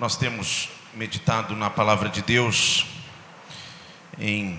Nós 0.00 0.16
temos 0.16 0.70
meditado 0.94 1.54
na 1.54 1.68
palavra 1.68 2.08
de 2.08 2.22
Deus 2.22 2.86
em 4.18 4.58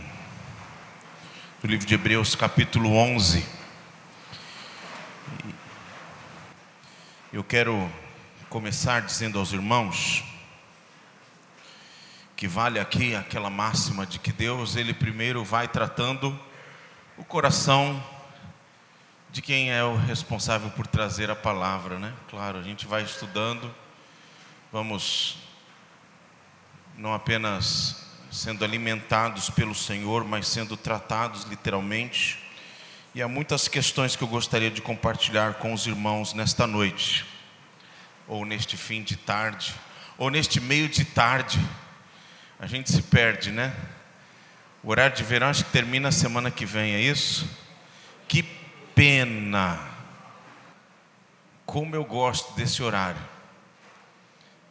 no 1.63 1.67
livro 1.67 1.83
de 1.83 1.95
Hebreus, 1.95 2.35
capítulo 2.35 2.95
11. 2.95 3.43
Eu 7.33 7.43
quero 7.43 7.91
começar 8.51 9.01
dizendo 9.01 9.39
aos 9.39 9.51
irmãos 9.51 10.23
que 12.35 12.47
vale 12.47 12.79
aqui 12.79 13.15
aquela 13.15 13.49
máxima 13.49 14.05
de 14.05 14.19
que 14.19 14.31
Deus, 14.31 14.75
ele 14.75 14.93
primeiro 14.93 15.43
vai 15.43 15.67
tratando 15.67 16.39
o 17.17 17.23
coração 17.23 17.99
de 19.31 19.41
quem 19.41 19.71
é 19.71 19.83
o 19.83 19.95
responsável 19.95 20.69
por 20.69 20.85
trazer 20.85 21.31
a 21.31 21.35
palavra, 21.35 21.97
né? 21.97 22.13
Claro, 22.29 22.59
a 22.59 22.61
gente 22.61 22.85
vai 22.85 23.01
estudando 23.01 23.80
vamos 24.71 25.37
não 26.97 27.13
apenas 27.13 28.07
sendo 28.31 28.63
alimentados 28.63 29.49
pelo 29.49 29.75
Senhor, 29.75 30.23
mas 30.23 30.47
sendo 30.47 30.77
tratados 30.77 31.43
literalmente. 31.43 32.39
E 33.13 33.21
há 33.21 33.27
muitas 33.27 33.67
questões 33.67 34.15
que 34.15 34.23
eu 34.23 34.27
gostaria 34.27 34.71
de 34.71 34.81
compartilhar 34.81 35.55
com 35.55 35.73
os 35.73 35.85
irmãos 35.85 36.33
nesta 36.33 36.65
noite, 36.65 37.25
ou 38.27 38.45
neste 38.45 38.77
fim 38.77 39.03
de 39.03 39.17
tarde, 39.17 39.75
ou 40.17 40.29
neste 40.29 40.61
meio 40.61 40.87
de 40.87 41.03
tarde. 41.03 41.59
A 42.57 42.67
gente 42.67 42.89
se 42.89 43.01
perde, 43.01 43.51
né? 43.51 43.75
O 44.81 44.89
horário 44.89 45.15
de 45.15 45.23
verão 45.23 45.47
acho 45.47 45.65
que 45.65 45.71
termina 45.71 46.07
a 46.07 46.13
semana 46.13 46.49
que 46.49 46.65
vem, 46.65 46.93
é 46.93 47.01
isso? 47.01 47.49
Que 48.27 48.43
pena! 48.95 49.79
Como 51.65 51.95
eu 51.95 52.05
gosto 52.05 52.53
desse 52.53 52.81
horário 52.81 53.30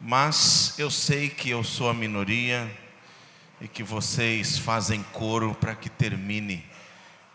mas 0.03 0.73
eu 0.79 0.89
sei 0.89 1.29
que 1.29 1.51
eu 1.51 1.63
sou 1.63 1.87
a 1.87 1.93
minoria 1.93 2.69
e 3.61 3.67
que 3.67 3.83
vocês 3.83 4.57
fazem 4.57 5.03
coro 5.13 5.53
para 5.53 5.75
que 5.75 5.91
termine 5.91 6.65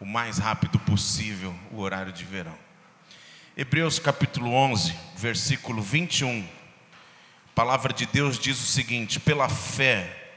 o 0.00 0.04
mais 0.04 0.38
rápido 0.38 0.76
possível 0.80 1.54
o 1.70 1.78
horário 1.78 2.12
de 2.12 2.24
verão. 2.24 2.58
Hebreus 3.56 4.00
capítulo 4.00 4.52
11, 4.52 4.92
versículo 5.16 5.80
21. 5.80 6.40
A 6.40 7.54
palavra 7.54 7.92
de 7.92 8.04
Deus 8.04 8.36
diz 8.36 8.60
o 8.60 8.66
seguinte: 8.66 9.20
pela 9.20 9.48
fé, 9.48 10.30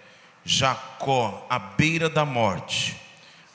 Jacó, 0.46 1.48
à 1.50 1.58
beira 1.58 2.08
da 2.08 2.26
morte, 2.26 2.96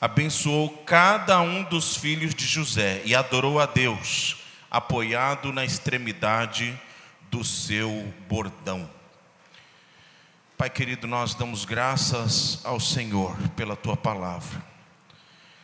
abençoou 0.01 0.69
cada 0.85 1.39
um 1.39 1.63
dos 1.63 1.95
filhos 1.95 2.35
de 2.35 2.45
José 2.45 3.01
e 3.05 3.15
adorou 3.15 3.57
a 3.57 3.65
Deus, 3.65 4.35
apoiado 4.69 5.53
na 5.53 5.63
extremidade 5.63 6.77
do 7.29 7.43
seu 7.43 8.13
bordão. 8.27 8.89
Pai 10.57 10.69
querido, 10.69 11.05
nós 11.05 11.33
damos 11.33 11.65
graças 11.65 12.61
ao 12.63 12.79
Senhor 12.79 13.35
pela 13.55 13.75
tua 13.75 13.97
palavra. 13.97 14.63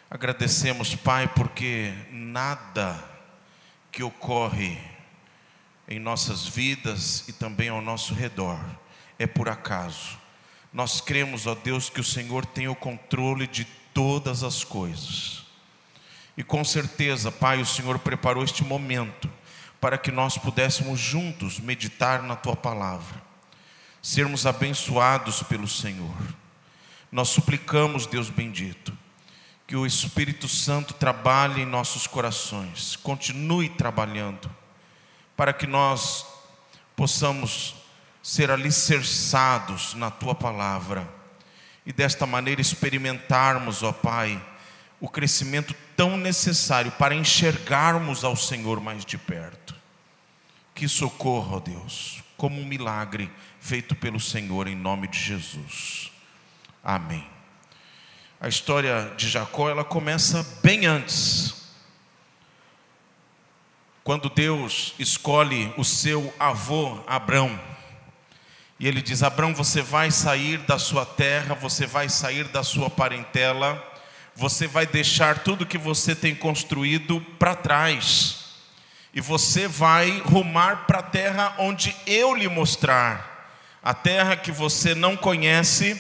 Agradecemos, 0.09 0.95
Pai, 0.95 1.28
porque 1.30 1.94
nada 2.12 3.02
que 3.92 4.04
ocorre 4.04 4.78
em 5.88 6.00
nossas 6.00 6.45
vidas 6.45 7.28
e 7.28 7.34
também 7.34 7.70
ao 7.70 7.82
nosso 7.82 8.14
redor 8.14 8.59
é 9.17 9.26
por 9.26 9.48
acaso. 9.48 10.17
Nós 10.73 11.00
cremos, 11.00 11.48
ó 11.48 11.56
Deus, 11.56 11.89
que 11.89 12.02
o 12.02 12.04
Senhor 12.04 12.45
tem 12.45 12.67
o 12.67 12.76
controle 12.76 13.48
de 13.48 13.66
todas 13.94 14.44
as 14.44 14.64
coisas. 14.64 15.45
E 16.36 16.44
com 16.44 16.64
certeza, 16.64 17.32
Pai, 17.32 17.62
o 17.62 17.66
Senhor 17.66 18.00
preparou 18.00 18.44
este 18.44 18.64
momento 18.64 19.30
para 19.82 19.98
que 19.98 20.12
nós 20.12 20.38
pudéssemos 20.38 21.00
juntos 21.00 21.60
meditar 21.60 22.22
na 22.22 22.36
tua 22.36 22.56
palavra, 22.56 23.20
sermos 24.00 24.46
abençoados 24.46 25.42
pelo 25.42 25.68
Senhor. 25.68 26.16
Nós 27.12 27.30
suplicamos, 27.30 28.06
Deus 28.06 28.30
bendito, 28.30 28.96
que 29.66 29.76
o 29.76 29.86
Espírito 29.86 30.48
Santo 30.48 30.94
trabalhe 30.94 31.64
em 31.64 31.66
nossos 31.66 32.05
corações, 32.05 32.95
continue 32.98 33.70
trabalhando, 33.70 34.50
para 35.36 35.52
que 35.52 35.66
nós 35.66 36.26
possamos 36.95 37.76
ser 38.22 38.52
alicerçados 38.52 39.95
na 39.95 40.11
tua 40.11 40.36
palavra 40.36 41.10
e 41.84 41.92
desta 41.92 42.28
maneira 42.28 42.61
experimentarmos, 42.61 43.82
ó 43.82 43.92
Pai, 43.92 44.39
o 45.00 45.10
crescimento 45.10 45.73
tão 45.98 46.16
necessário 46.17 46.92
para 46.92 47.16
enxergarmos 47.16 48.23
ao 48.23 48.36
Senhor 48.36 48.80
mais 48.80 49.04
de 49.04 49.17
perto. 49.17 49.61
Que 50.73 50.87
socorro, 50.87 51.58
ó 51.58 51.59
Deus, 51.59 52.23
como 52.37 52.59
um 52.59 52.65
milagre 52.65 53.32
feito 53.59 53.95
pelo 53.95 54.20
Senhor 54.20 54.67
em 54.67 54.76
nome 54.76 55.08
de 55.08 55.20
Jesus. 55.20 56.11
Amém. 56.83 57.26
A 58.39 58.48
história 58.48 59.14
de 59.15 59.30
Jacó, 59.30 59.70
ela 59.70 59.83
começa 59.83 60.43
bem 60.64 60.87
antes. 60.87 61.54
Quando 64.04 64.30
Deus 64.30 64.95
escolhe 64.98 65.71
o 65.77 65.86
seu 65.86 66.33
avô 66.39 67.04
Abrão, 67.05 67.60
e 68.80 68.87
ele 68.87 68.99
diz: 68.99 69.21
Abrão, 69.21 69.54
você 69.54 69.83
vai 69.83 70.10
sair 70.10 70.58
da 70.58 70.80
sua 70.80 71.05
terra, 71.05 71.54
você 71.54 71.86
vai 71.86 72.10
sair 72.10 72.45
da 72.45 72.64
sua 72.64 72.89
parentela, 72.89 73.80
você 74.36 74.65
vai 74.65 74.87
deixar 74.87 75.43
tudo 75.43 75.67
que 75.67 75.77
você 75.77 76.15
tem 76.15 76.33
construído 76.33 77.21
para 77.37 77.54
trás 77.54 78.41
e 79.14 79.20
você 79.20 79.67
vai 79.67 80.20
rumar 80.20 80.86
para 80.86 80.99
a 80.99 81.04
terra 81.04 81.55
onde 81.58 81.95
eu 82.08 82.33
lhe 82.33 82.48
mostrar, 82.48 83.49
a 83.83 83.94
terra 83.94 84.36
que 84.36 84.52
você 84.52 84.95
não 84.95 85.17
conhece, 85.17 85.99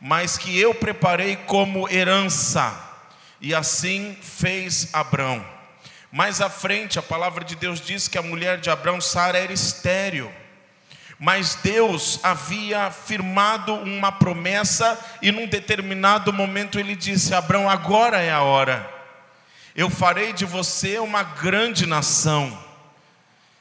mas 0.00 0.36
que 0.36 0.58
eu 0.58 0.74
preparei 0.74 1.36
como 1.36 1.88
herança. 1.88 2.86
E 3.40 3.54
assim 3.54 4.16
fez 4.20 4.88
Abrão. 4.92 5.44
Mais 6.10 6.40
à 6.40 6.48
frente, 6.48 6.98
a 6.98 7.02
palavra 7.02 7.44
de 7.44 7.54
Deus 7.54 7.80
diz 7.80 8.08
que 8.08 8.18
a 8.18 8.22
mulher 8.22 8.58
de 8.58 8.70
Abrão, 8.70 9.00
Sara, 9.00 9.38
era 9.38 9.52
estéril. 9.52 10.32
Mas 11.20 11.56
Deus 11.56 12.18
havia 12.22 12.90
firmado 12.90 13.74
uma 13.74 14.10
promessa 14.10 14.98
e 15.20 15.30
num 15.30 15.46
determinado 15.46 16.32
momento 16.32 16.78
ele 16.78 16.96
disse: 16.96 17.34
Abrão, 17.34 17.68
agora 17.68 18.20
é 18.20 18.30
a 18.30 18.42
hora 18.42 18.97
eu 19.78 19.88
farei 19.88 20.32
de 20.32 20.44
você 20.44 20.98
uma 20.98 21.22
grande 21.22 21.86
nação, 21.86 22.58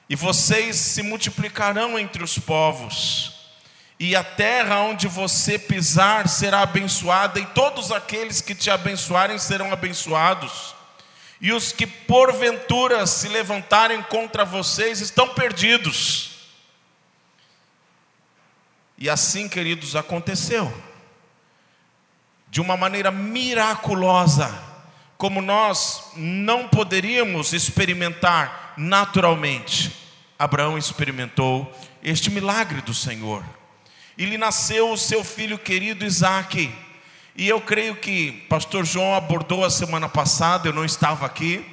e 0.10 0.16
vocês 0.16 0.76
se 0.76 1.04
multiplicarão 1.04 2.00
entre 2.00 2.24
os 2.24 2.40
povos, 2.40 3.54
e 4.00 4.16
a 4.16 4.24
terra 4.24 4.80
onde 4.80 5.08
você 5.08 5.60
pisar 5.60 6.28
será 6.28 6.64
abençoada, 6.64 7.40
e 7.40 7.46
todos 7.46 7.92
aqueles 7.92 8.42
que 8.42 8.56
te 8.56 8.72
abençoarem 8.72 9.38
serão 9.38 9.72
abençoados, 9.72 10.74
e 11.40 11.54
os 11.54 11.72
que 11.72 11.86
porventura 11.86 13.06
se 13.06 13.28
levantarem 13.28 14.02
contra 14.02 14.44
vocês 14.44 15.02
estão 15.02 15.36
perdidos. 15.36 16.32
E 18.98 19.08
assim, 19.08 19.48
queridos, 19.48 19.96
aconteceu, 19.96 20.74
de 22.50 22.60
uma 22.60 22.76
maneira 22.76 23.12
miraculosa, 23.12 24.67
como 25.18 25.42
nós 25.42 26.12
não 26.16 26.68
poderíamos 26.68 27.52
experimentar 27.52 28.74
naturalmente, 28.78 29.92
Abraão 30.38 30.78
experimentou 30.78 31.76
este 32.04 32.30
milagre 32.30 32.82
do 32.82 32.94
Senhor. 32.94 33.44
E 34.16 34.26
lhe 34.26 34.38
nasceu 34.38 34.92
o 34.92 34.98
seu 34.98 35.24
filho 35.24 35.58
querido 35.58 36.06
Isaque. 36.06 36.72
E 37.36 37.48
eu 37.48 37.60
creio 37.60 37.96
que 37.96 38.32
pastor 38.48 38.86
João 38.86 39.16
abordou 39.16 39.66
a 39.66 39.70
semana 39.70 40.08
passada, 40.08 40.68
eu 40.68 40.74
não 40.74 40.86
estava 40.86 41.26
aqui, 41.26 41.66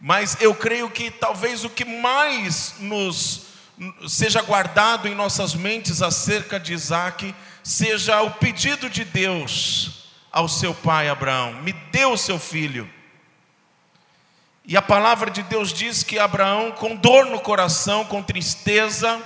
mas 0.00 0.36
eu 0.40 0.54
creio 0.54 0.88
que 0.90 1.10
talvez 1.10 1.64
o 1.64 1.70
que 1.70 1.84
mais 1.84 2.74
nos 2.78 3.46
seja 4.06 4.42
guardado 4.42 5.08
em 5.08 5.14
nossas 5.14 5.54
mentes 5.54 6.02
acerca 6.02 6.60
de 6.60 6.72
Isaque 6.72 7.34
seja 7.62 8.20
o 8.22 8.32
pedido 8.32 8.90
de 8.90 9.04
Deus 9.04 9.99
ao 10.32 10.48
seu 10.48 10.74
pai 10.74 11.08
Abraão: 11.08 11.54
Me 11.54 11.72
dê 11.72 12.04
o 12.04 12.16
seu 12.16 12.38
filho. 12.38 12.88
E 14.64 14.76
a 14.76 14.82
palavra 14.82 15.30
de 15.30 15.42
Deus 15.42 15.72
diz 15.72 16.02
que 16.02 16.18
Abraão, 16.18 16.72
com 16.72 16.94
dor 16.94 17.26
no 17.26 17.40
coração, 17.40 18.04
com 18.04 18.22
tristeza, 18.22 19.20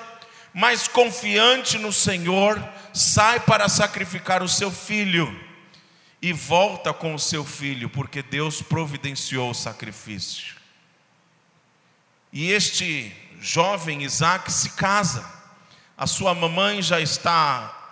mas 0.54 0.88
confiante 0.88 1.76
no 1.76 1.92
Senhor, 1.92 2.62
sai 2.92 3.40
para 3.40 3.68
sacrificar 3.68 4.42
o 4.42 4.48
seu 4.48 4.70
filho 4.70 5.38
e 6.22 6.32
volta 6.32 6.94
com 6.94 7.14
o 7.14 7.18
seu 7.18 7.44
filho, 7.44 7.90
porque 7.90 8.22
Deus 8.22 8.62
providenciou 8.62 9.50
o 9.50 9.54
sacrifício. 9.54 10.54
E 12.32 12.50
este 12.50 13.14
jovem 13.40 14.02
Isaac 14.02 14.50
se 14.50 14.70
casa, 14.70 15.30
a 15.98 16.06
sua 16.06 16.34
mamãe 16.34 16.80
já 16.80 16.98
está 17.00 17.83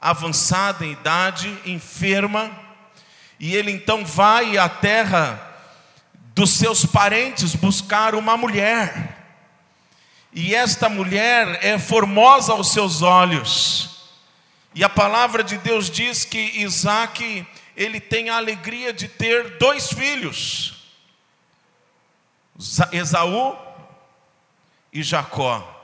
avançada 0.00 0.84
em 0.84 0.92
idade, 0.92 1.48
enferma, 1.66 2.50
e 3.38 3.54
ele 3.54 3.70
então 3.70 4.04
vai 4.04 4.56
à 4.58 4.68
terra 4.68 5.44
dos 6.34 6.50
seus 6.50 6.84
parentes 6.86 7.54
buscar 7.54 8.14
uma 8.14 8.36
mulher. 8.36 9.16
e 10.32 10.54
esta 10.54 10.88
mulher 10.88 11.58
é 11.64 11.78
formosa 11.78 12.52
aos 12.52 12.72
seus 12.72 13.02
olhos. 13.02 13.88
E 14.74 14.84
a 14.84 14.88
palavra 14.88 15.42
de 15.42 15.58
Deus 15.58 15.90
diz 15.90 16.24
que 16.24 16.38
Isaac, 16.38 17.46
ele 17.76 17.98
tem 17.98 18.28
a 18.28 18.36
alegria 18.36 18.92
de 18.92 19.08
ter 19.08 19.58
dois 19.58 19.92
filhos, 19.92 20.74
Esaú 22.92 23.56
e 24.92 25.02
Jacó. 25.02 25.77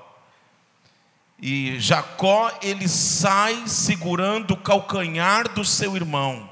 E 1.46 1.78
Jacó, 1.78 2.50
ele 2.62 2.88
sai 2.88 3.64
segurando 3.66 4.54
o 4.54 4.56
calcanhar 4.56 5.46
do 5.52 5.62
seu 5.62 5.94
irmão, 5.94 6.48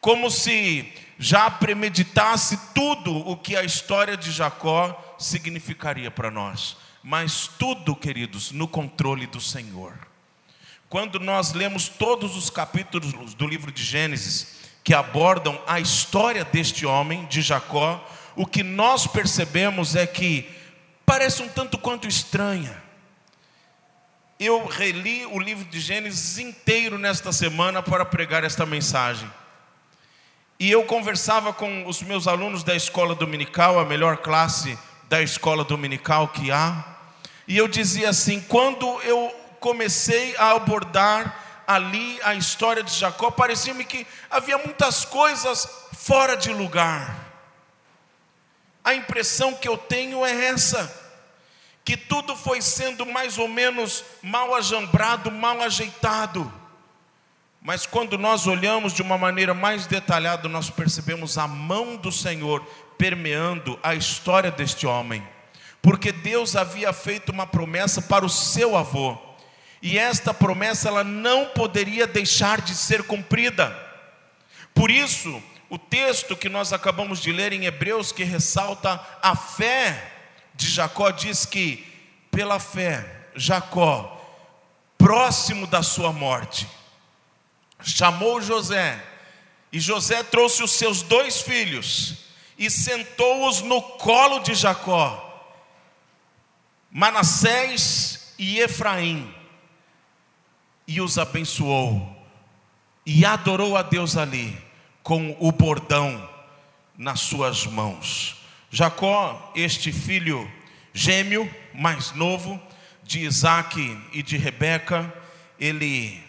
como 0.00 0.30
se 0.30 0.90
já 1.18 1.50
premeditasse 1.50 2.58
tudo 2.74 3.14
o 3.14 3.36
que 3.36 3.54
a 3.54 3.62
história 3.62 4.16
de 4.16 4.32
Jacó 4.32 5.14
significaria 5.18 6.10
para 6.10 6.30
nós. 6.30 6.74
Mas 7.02 7.50
tudo, 7.58 7.94
queridos, 7.94 8.50
no 8.50 8.66
controle 8.66 9.26
do 9.26 9.42
Senhor. 9.42 9.92
Quando 10.88 11.20
nós 11.20 11.52
lemos 11.52 11.90
todos 11.90 12.34
os 12.34 12.48
capítulos 12.48 13.34
do 13.34 13.46
livro 13.46 13.70
de 13.70 13.84
Gênesis 13.84 14.70
que 14.82 14.94
abordam 14.94 15.60
a 15.66 15.78
história 15.80 16.46
deste 16.46 16.86
homem, 16.86 17.26
de 17.26 17.42
Jacó, 17.42 18.02
o 18.34 18.46
que 18.46 18.62
nós 18.62 19.06
percebemos 19.06 19.94
é 19.94 20.06
que 20.06 20.48
parece 21.04 21.42
um 21.42 21.48
tanto 21.48 21.76
quanto 21.76 22.08
estranha 22.08 22.82
eu 24.38 24.66
reli 24.66 25.24
o 25.26 25.38
livro 25.38 25.64
de 25.64 25.78
Gênesis 25.80 26.38
inteiro 26.38 26.98
nesta 26.98 27.32
semana 27.32 27.82
para 27.82 28.04
pregar 28.04 28.42
esta 28.42 28.66
mensagem. 28.66 29.30
E 30.58 30.70
eu 30.70 30.84
conversava 30.84 31.52
com 31.52 31.86
os 31.86 32.02
meus 32.02 32.26
alunos 32.26 32.62
da 32.62 32.74
escola 32.74 33.14
dominical, 33.14 33.78
a 33.78 33.84
melhor 33.84 34.18
classe 34.18 34.78
da 35.08 35.22
escola 35.22 35.64
dominical 35.64 36.28
que 36.28 36.50
há. 36.50 36.84
E 37.46 37.56
eu 37.56 37.68
dizia 37.68 38.10
assim: 38.10 38.40
quando 38.40 38.86
eu 39.02 39.34
comecei 39.60 40.36
a 40.36 40.52
abordar 40.52 41.62
ali 41.66 42.20
a 42.22 42.34
história 42.34 42.82
de 42.82 42.92
Jacó, 42.92 43.30
parecia-me 43.30 43.84
que 43.84 44.06
havia 44.30 44.58
muitas 44.58 45.04
coisas 45.04 45.68
fora 45.92 46.36
de 46.36 46.52
lugar. 46.52 47.24
A 48.84 48.94
impressão 48.94 49.54
que 49.54 49.66
eu 49.66 49.78
tenho 49.78 50.24
é 50.26 50.46
essa 50.46 51.03
que 51.84 51.96
tudo 51.96 52.34
foi 52.34 52.62
sendo 52.62 53.04
mais 53.04 53.36
ou 53.36 53.46
menos 53.46 54.02
mal 54.22 54.54
ajambrado, 54.54 55.30
mal 55.30 55.60
ajeitado. 55.60 56.50
Mas 57.60 57.86
quando 57.86 58.16
nós 58.16 58.46
olhamos 58.46 58.92
de 58.92 59.02
uma 59.02 59.18
maneira 59.18 59.52
mais 59.52 59.86
detalhada, 59.86 60.48
nós 60.48 60.70
percebemos 60.70 61.36
a 61.36 61.46
mão 61.46 61.96
do 61.96 62.10
Senhor 62.10 62.64
permeando 62.96 63.78
a 63.82 63.94
história 63.94 64.50
deste 64.50 64.86
homem. 64.86 65.26
Porque 65.82 66.10
Deus 66.10 66.56
havia 66.56 66.92
feito 66.92 67.30
uma 67.30 67.46
promessa 67.46 68.00
para 68.00 68.24
o 68.24 68.30
seu 68.30 68.76
avô. 68.76 69.18
E 69.82 69.98
esta 69.98 70.32
promessa 70.32 70.88
ela 70.88 71.04
não 71.04 71.46
poderia 71.46 72.06
deixar 72.06 72.62
de 72.62 72.74
ser 72.74 73.02
cumprida. 73.02 73.76
Por 74.74 74.90
isso, 74.90 75.42
o 75.68 75.78
texto 75.78 76.34
que 76.34 76.48
nós 76.48 76.72
acabamos 76.72 77.20
de 77.20 77.30
ler 77.32 77.52
em 77.52 77.66
Hebreus 77.66 78.10
que 78.10 78.24
ressalta 78.24 78.98
a 79.22 79.36
fé 79.36 80.13
de 80.54 80.68
Jacó 80.68 81.10
diz 81.10 81.44
que, 81.44 81.84
pela 82.30 82.58
fé, 82.58 83.28
Jacó, 83.34 84.10
próximo 84.96 85.66
da 85.66 85.82
sua 85.82 86.12
morte, 86.12 86.68
chamou 87.82 88.40
José, 88.40 89.02
e 89.72 89.80
José 89.80 90.22
trouxe 90.22 90.62
os 90.62 90.70
seus 90.70 91.02
dois 91.02 91.40
filhos 91.40 92.24
e 92.56 92.70
sentou-os 92.70 93.60
no 93.62 93.82
colo 93.82 94.38
de 94.38 94.54
Jacó, 94.54 95.20
Manassés 96.90 98.34
e 98.38 98.60
Efraim, 98.60 99.34
e 100.86 101.00
os 101.00 101.18
abençoou, 101.18 102.16
e 103.04 103.24
adorou 103.24 103.76
a 103.76 103.82
Deus 103.82 104.16
ali, 104.16 104.56
com 105.02 105.36
o 105.40 105.50
bordão 105.50 106.30
nas 106.96 107.20
suas 107.20 107.66
mãos. 107.66 108.43
Jacó, 108.74 109.52
este 109.54 109.92
filho 109.92 110.50
gêmeo, 110.92 111.48
mais 111.72 112.10
novo, 112.10 112.60
de 113.04 113.20
Isaac 113.20 113.78
e 114.12 114.20
de 114.20 114.36
Rebeca, 114.36 115.14
ele 115.60 116.20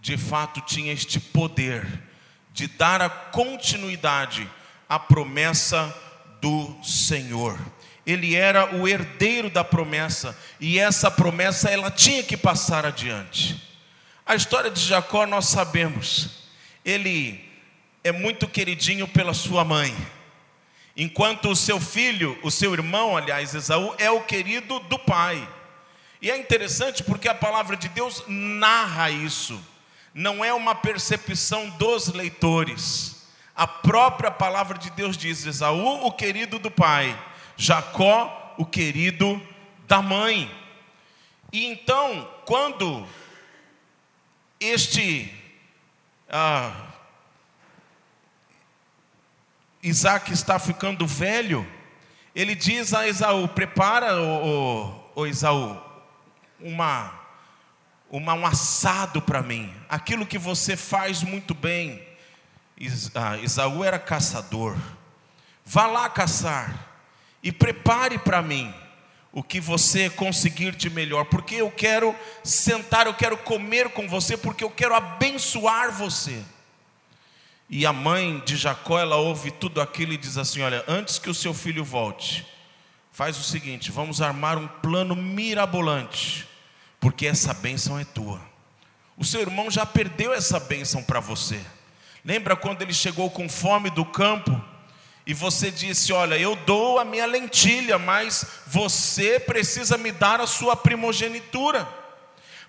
de 0.00 0.16
fato 0.16 0.62
tinha 0.62 0.94
este 0.94 1.20
poder 1.20 1.86
de 2.54 2.68
dar 2.68 3.02
a 3.02 3.10
continuidade 3.10 4.50
à 4.88 4.98
promessa 4.98 5.94
do 6.40 6.74
Senhor. 6.82 7.60
Ele 8.06 8.34
era 8.34 8.76
o 8.76 8.88
herdeiro 8.88 9.50
da 9.50 9.62
promessa 9.62 10.34
e 10.58 10.78
essa 10.78 11.10
promessa 11.10 11.68
ela 11.68 11.90
tinha 11.90 12.22
que 12.22 12.34
passar 12.38 12.86
adiante. 12.86 13.62
A 14.24 14.34
história 14.34 14.70
de 14.70 14.80
Jacó 14.80 15.26
nós 15.26 15.48
sabemos. 15.48 16.48
Ele 16.82 17.46
é 18.02 18.10
muito 18.10 18.48
queridinho 18.48 19.06
pela 19.06 19.34
sua 19.34 19.66
mãe. 19.66 19.94
Enquanto 20.96 21.50
o 21.50 21.56
seu 21.56 21.80
filho, 21.80 22.38
o 22.42 22.50
seu 22.50 22.72
irmão, 22.72 23.16
aliás, 23.16 23.54
Esaú, 23.54 23.94
é 23.98 24.10
o 24.10 24.22
querido 24.22 24.78
do 24.80 24.98
pai. 24.98 25.46
E 26.22 26.30
é 26.30 26.36
interessante 26.36 27.02
porque 27.02 27.28
a 27.28 27.34
palavra 27.34 27.76
de 27.76 27.88
Deus 27.88 28.22
narra 28.28 29.10
isso, 29.10 29.60
não 30.14 30.44
é 30.44 30.54
uma 30.54 30.74
percepção 30.74 31.68
dos 31.70 32.08
leitores. 32.08 33.26
A 33.56 33.66
própria 33.66 34.30
palavra 34.30 34.78
de 34.78 34.90
Deus 34.90 35.16
diz: 35.16 35.44
Esaú, 35.44 36.06
o 36.06 36.12
querido 36.12 36.58
do 36.58 36.70
pai, 36.70 37.16
Jacó, 37.56 38.54
o 38.56 38.64
querido 38.64 39.40
da 39.86 40.00
mãe. 40.00 40.50
E 41.52 41.66
então, 41.66 42.28
quando 42.44 43.06
este 44.58 45.32
ah, 46.28 46.93
Isaac 49.84 50.32
está 50.32 50.58
ficando 50.58 51.06
velho, 51.06 51.66
ele 52.34 52.54
diz 52.54 52.94
a 52.94 53.06
Esaú: 53.06 53.46
prepara, 53.46 54.16
o, 54.16 54.46
o, 55.14 55.20
o 55.20 55.26
Esaú, 55.26 55.78
uma, 56.58 57.12
uma, 58.10 58.32
um 58.32 58.46
assado 58.46 59.20
para 59.20 59.42
mim, 59.42 59.72
aquilo 59.86 60.26
que 60.26 60.38
você 60.38 60.74
faz 60.74 61.22
muito 61.22 61.54
bem. 61.54 62.02
Ah, 63.14 63.36
Esaú 63.38 63.84
era 63.84 63.98
caçador, 63.98 64.76
vá 65.64 65.86
lá 65.86 66.08
caçar 66.08 66.88
e 67.42 67.52
prepare 67.52 68.18
para 68.18 68.42
mim 68.42 68.74
o 69.30 69.42
que 69.42 69.60
você 69.60 70.08
conseguir 70.08 70.74
de 70.74 70.88
melhor, 70.88 71.26
porque 71.26 71.56
eu 71.56 71.70
quero 71.70 72.16
sentar, 72.42 73.06
eu 73.06 73.14
quero 73.14 73.36
comer 73.36 73.90
com 73.90 74.08
você, 74.08 74.36
porque 74.36 74.64
eu 74.64 74.70
quero 74.70 74.94
abençoar 74.94 75.92
você. 75.92 76.42
E 77.68 77.86
a 77.86 77.92
mãe 77.92 78.42
de 78.44 78.56
Jacó, 78.56 78.98
ela 78.98 79.16
ouve 79.16 79.50
tudo 79.50 79.80
aquilo 79.80 80.12
e 80.12 80.18
diz 80.18 80.36
assim: 80.36 80.62
Olha, 80.62 80.84
antes 80.86 81.18
que 81.18 81.30
o 81.30 81.34
seu 81.34 81.54
filho 81.54 81.84
volte, 81.84 82.46
faz 83.10 83.38
o 83.38 83.42
seguinte: 83.42 83.90
vamos 83.90 84.20
armar 84.20 84.58
um 84.58 84.68
plano 84.68 85.16
mirabolante, 85.16 86.46
porque 87.00 87.26
essa 87.26 87.54
bênção 87.54 87.98
é 87.98 88.04
tua. 88.04 88.40
O 89.16 89.24
seu 89.24 89.40
irmão 89.40 89.70
já 89.70 89.86
perdeu 89.86 90.32
essa 90.32 90.58
bênção 90.58 91.02
para 91.02 91.20
você. 91.20 91.60
Lembra 92.24 92.56
quando 92.56 92.82
ele 92.82 92.92
chegou 92.92 93.30
com 93.30 93.48
fome 93.48 93.90
do 93.90 94.04
campo 94.04 94.62
e 95.26 95.32
você 95.32 95.70
disse: 95.70 96.12
Olha, 96.12 96.36
eu 96.36 96.54
dou 96.56 96.98
a 96.98 97.04
minha 97.04 97.26
lentilha, 97.26 97.98
mas 97.98 98.44
você 98.66 99.40
precisa 99.40 99.96
me 99.96 100.12
dar 100.12 100.40
a 100.40 100.46
sua 100.46 100.76
primogenitura. 100.76 101.88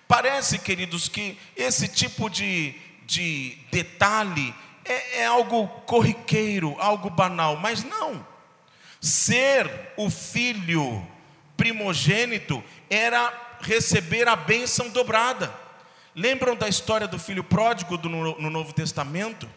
Parece, 0.08 0.58
queridos, 0.58 1.08
que 1.08 1.36
esse 1.56 1.88
tipo 1.88 2.30
de, 2.30 2.74
de 3.04 3.58
detalhe 3.70 4.54
é, 4.88 5.20
é 5.20 5.26
algo 5.26 5.66
corriqueiro, 5.86 6.76
algo 6.78 7.10
banal, 7.10 7.56
mas 7.56 7.84
não. 7.84 8.26
Ser 9.00 9.70
o 9.96 10.10
filho 10.10 11.06
primogênito 11.56 12.62
era 12.90 13.32
receber 13.60 14.28
a 14.28 14.36
bênção 14.36 14.88
dobrada. 14.88 15.52
Lembram 16.14 16.56
da 16.56 16.68
história 16.68 17.06
do 17.06 17.18
filho 17.18 17.44
pródigo 17.44 17.96
do, 17.98 18.08
no 18.08 18.50
Novo 18.50 18.72
Testamento? 18.72 19.48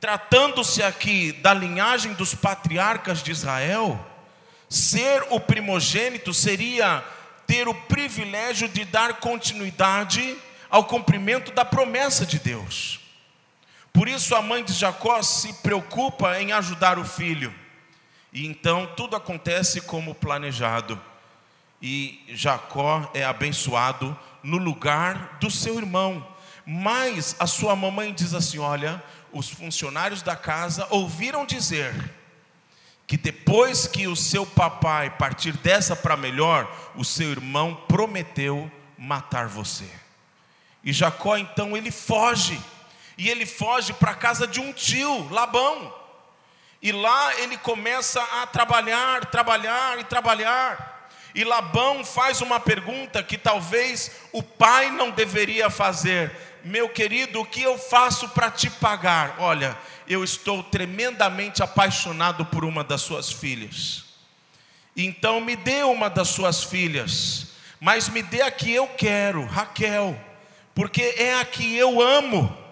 Tratando-se 0.00 0.82
aqui 0.82 1.32
da 1.32 1.52
linhagem 1.52 2.12
dos 2.14 2.34
patriarcas 2.34 3.22
de 3.22 3.32
Israel, 3.32 4.04
ser 4.68 5.24
o 5.30 5.40
primogênito 5.40 6.32
seria 6.32 7.04
ter 7.46 7.66
o 7.66 7.74
privilégio 7.74 8.68
de 8.68 8.84
dar 8.84 9.14
continuidade 9.14 10.36
ao 10.68 10.84
cumprimento 10.84 11.50
da 11.52 11.64
promessa 11.64 12.26
de 12.26 12.38
Deus. 12.38 12.97
Por 13.98 14.06
isso 14.06 14.36
a 14.36 14.40
mãe 14.40 14.62
de 14.62 14.72
Jacó 14.72 15.20
se 15.24 15.52
preocupa 15.54 16.40
em 16.40 16.52
ajudar 16.52 17.00
o 17.00 17.04
filho. 17.04 17.52
E 18.32 18.46
então 18.46 18.86
tudo 18.96 19.16
acontece 19.16 19.80
como 19.80 20.14
planejado. 20.14 21.00
E 21.82 22.24
Jacó 22.28 23.10
é 23.12 23.24
abençoado 23.24 24.16
no 24.40 24.56
lugar 24.56 25.38
do 25.40 25.50
seu 25.50 25.78
irmão. 25.78 26.24
Mas 26.64 27.34
a 27.40 27.46
sua 27.48 27.74
mamãe 27.74 28.14
diz 28.14 28.34
assim: 28.34 28.60
Olha, 28.60 29.02
os 29.32 29.50
funcionários 29.50 30.22
da 30.22 30.36
casa 30.36 30.86
ouviram 30.90 31.44
dizer 31.44 31.92
que 33.04 33.16
depois 33.16 33.88
que 33.88 34.06
o 34.06 34.14
seu 34.14 34.46
papai 34.46 35.10
partir 35.10 35.56
dessa 35.56 35.96
para 35.96 36.16
melhor, 36.16 36.72
o 36.94 37.04
seu 37.04 37.32
irmão 37.32 37.74
prometeu 37.88 38.70
matar 38.96 39.48
você. 39.48 39.90
E 40.84 40.92
Jacó 40.92 41.36
então 41.36 41.76
ele 41.76 41.90
foge, 41.90 42.60
e 43.18 43.28
ele 43.28 43.44
foge 43.44 43.92
para 43.92 44.12
a 44.12 44.14
casa 44.14 44.46
de 44.46 44.60
um 44.60 44.72
tio, 44.72 45.28
Labão. 45.30 45.92
E 46.80 46.92
lá 46.92 47.34
ele 47.40 47.58
começa 47.58 48.22
a 48.22 48.46
trabalhar, 48.46 49.26
trabalhar 49.26 49.98
e 49.98 50.04
trabalhar. 50.04 51.10
E 51.34 51.42
Labão 51.42 52.04
faz 52.04 52.40
uma 52.40 52.60
pergunta 52.60 53.20
que 53.22 53.36
talvez 53.36 54.12
o 54.32 54.40
pai 54.40 54.92
não 54.92 55.10
deveria 55.10 55.68
fazer: 55.68 56.32
Meu 56.64 56.88
querido, 56.88 57.40
o 57.40 57.44
que 57.44 57.60
eu 57.60 57.76
faço 57.76 58.28
para 58.28 58.52
te 58.52 58.70
pagar? 58.70 59.34
Olha, 59.40 59.76
eu 60.06 60.22
estou 60.22 60.62
tremendamente 60.62 61.60
apaixonado 61.60 62.44
por 62.46 62.64
uma 62.64 62.84
das 62.84 63.02
suas 63.02 63.32
filhas. 63.32 64.04
Então 64.96 65.40
me 65.40 65.56
dê 65.56 65.82
uma 65.82 66.08
das 66.08 66.28
suas 66.28 66.62
filhas, 66.62 67.48
mas 67.80 68.08
me 68.08 68.22
dê 68.22 68.42
a 68.42 68.50
que 68.50 68.72
eu 68.72 68.86
quero, 68.86 69.44
Raquel, 69.44 70.18
porque 70.72 71.14
é 71.18 71.34
a 71.34 71.44
que 71.44 71.76
eu 71.76 72.00
amo. 72.00 72.67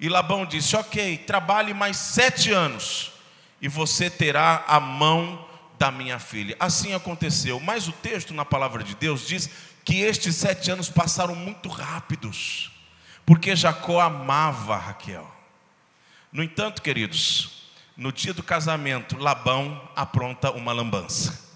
E 0.00 0.08
Labão 0.08 0.46
disse: 0.46 0.74
Ok, 0.74 1.18
trabalhe 1.18 1.74
mais 1.74 1.98
sete 1.98 2.50
anos, 2.50 3.12
e 3.60 3.68
você 3.68 4.08
terá 4.08 4.64
a 4.66 4.80
mão 4.80 5.46
da 5.78 5.90
minha 5.90 6.18
filha. 6.18 6.56
Assim 6.58 6.94
aconteceu. 6.94 7.60
Mas 7.60 7.86
o 7.86 7.92
texto 7.92 8.32
na 8.32 8.44
palavra 8.44 8.82
de 8.82 8.94
Deus 8.94 9.26
diz 9.26 9.50
que 9.84 10.00
estes 10.00 10.36
sete 10.36 10.70
anos 10.70 10.88
passaram 10.88 11.34
muito 11.34 11.68
rápidos, 11.68 12.72
porque 13.26 13.54
Jacó 13.54 14.00
amava 14.00 14.76
Raquel. 14.76 15.30
No 16.32 16.42
entanto, 16.42 16.80
queridos, 16.80 17.68
no 17.96 18.10
dia 18.10 18.32
do 18.32 18.42
casamento, 18.42 19.18
Labão 19.18 19.86
apronta 19.94 20.50
uma 20.50 20.72
lambança. 20.72 21.50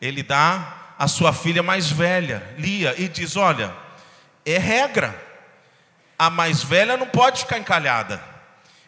Ele 0.00 0.22
dá 0.22 0.94
a 0.98 1.06
sua 1.06 1.32
filha 1.32 1.62
mais 1.62 1.90
velha, 1.90 2.54
Lia, 2.56 2.94
e 2.96 3.08
diz: 3.08 3.36
Olha, 3.36 3.74
é 4.46 4.56
regra, 4.56 5.33
a 6.18 6.30
mais 6.30 6.62
velha 6.62 6.96
não 6.96 7.06
pode 7.06 7.40
ficar 7.40 7.58
encalhada, 7.58 8.22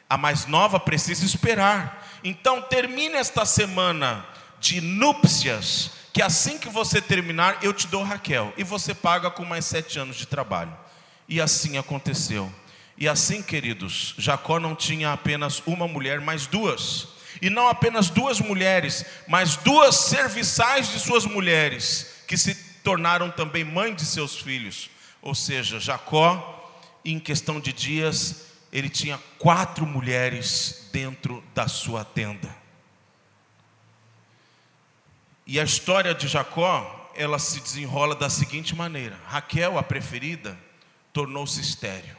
a 0.09 0.17
mais 0.17 0.47
nova 0.47 0.79
precisa 0.79 1.25
esperar. 1.25 2.07
Então, 2.23 2.63
termine 2.63 3.15
esta 3.15 3.45
semana 3.45 4.25
de 4.59 4.81
núpcias, 4.81 5.91
que 6.13 6.23
assim 6.23 6.59
que 6.59 6.69
você 6.69 7.01
terminar, 7.01 7.59
eu 7.63 7.73
te 7.73 7.87
dou 7.87 8.03
Raquel, 8.03 8.53
e 8.57 8.65
você 8.65 8.95
paga 8.95 9.31
com 9.31 9.45
mais 9.45 9.65
sete 9.65 9.99
anos 9.99 10.17
de 10.17 10.27
trabalho. 10.27 10.77
E 11.29 11.41
assim 11.41 11.77
aconteceu. 11.77 12.53
E 12.97 13.09
assim, 13.09 13.43
queridos, 13.43 14.15
Jacó 14.17 14.59
não 14.59 14.75
tinha 14.75 15.13
apenas 15.13 15.63
uma 15.67 15.87
mulher, 15.87 16.21
mas 16.21 16.47
duas. 16.47 17.09
E 17.43 17.51
não 17.51 17.69
apenas 17.69 18.09
duas 18.09 18.41
mulheres, 18.41 19.05
mas 19.29 19.57
duas 19.57 19.97
serviçais 19.97 20.89
de 20.91 21.01
suas 21.01 21.27
mulheres, 21.27 22.07
que 22.27 22.39
se 22.39 22.55
tornaram 22.83 23.31
também 23.31 23.65
mãe 23.65 23.95
de 23.95 24.05
seus 24.05 24.41
filhos. 24.41 24.89
Ou 25.21 25.35
seja, 25.35 25.79
Jacó, 25.79 26.56
em 27.13 27.19
questão 27.19 27.61
de 27.61 27.73
dias, 27.73 28.47
ele 28.73 28.89
tinha 28.89 29.19
quatro 29.39 29.87
mulheres 29.87 30.89
dentro 30.93 31.43
da 31.55 31.69
sua 31.69 32.05
tenda. 32.05 32.55
E 35.47 35.61
a 35.61 35.65
história 35.65 36.15
de 36.15 36.27
Jacó, 36.27 37.13
ela 37.15 37.39
se 37.39 37.61
desenrola 37.61 38.15
da 38.15 38.29
seguinte 38.29 38.75
maneira: 38.75 39.19
Raquel, 39.27 39.79
a 39.79 39.83
preferida, 39.83 40.59
tornou-se 41.13 41.61
estéril. 41.61 42.17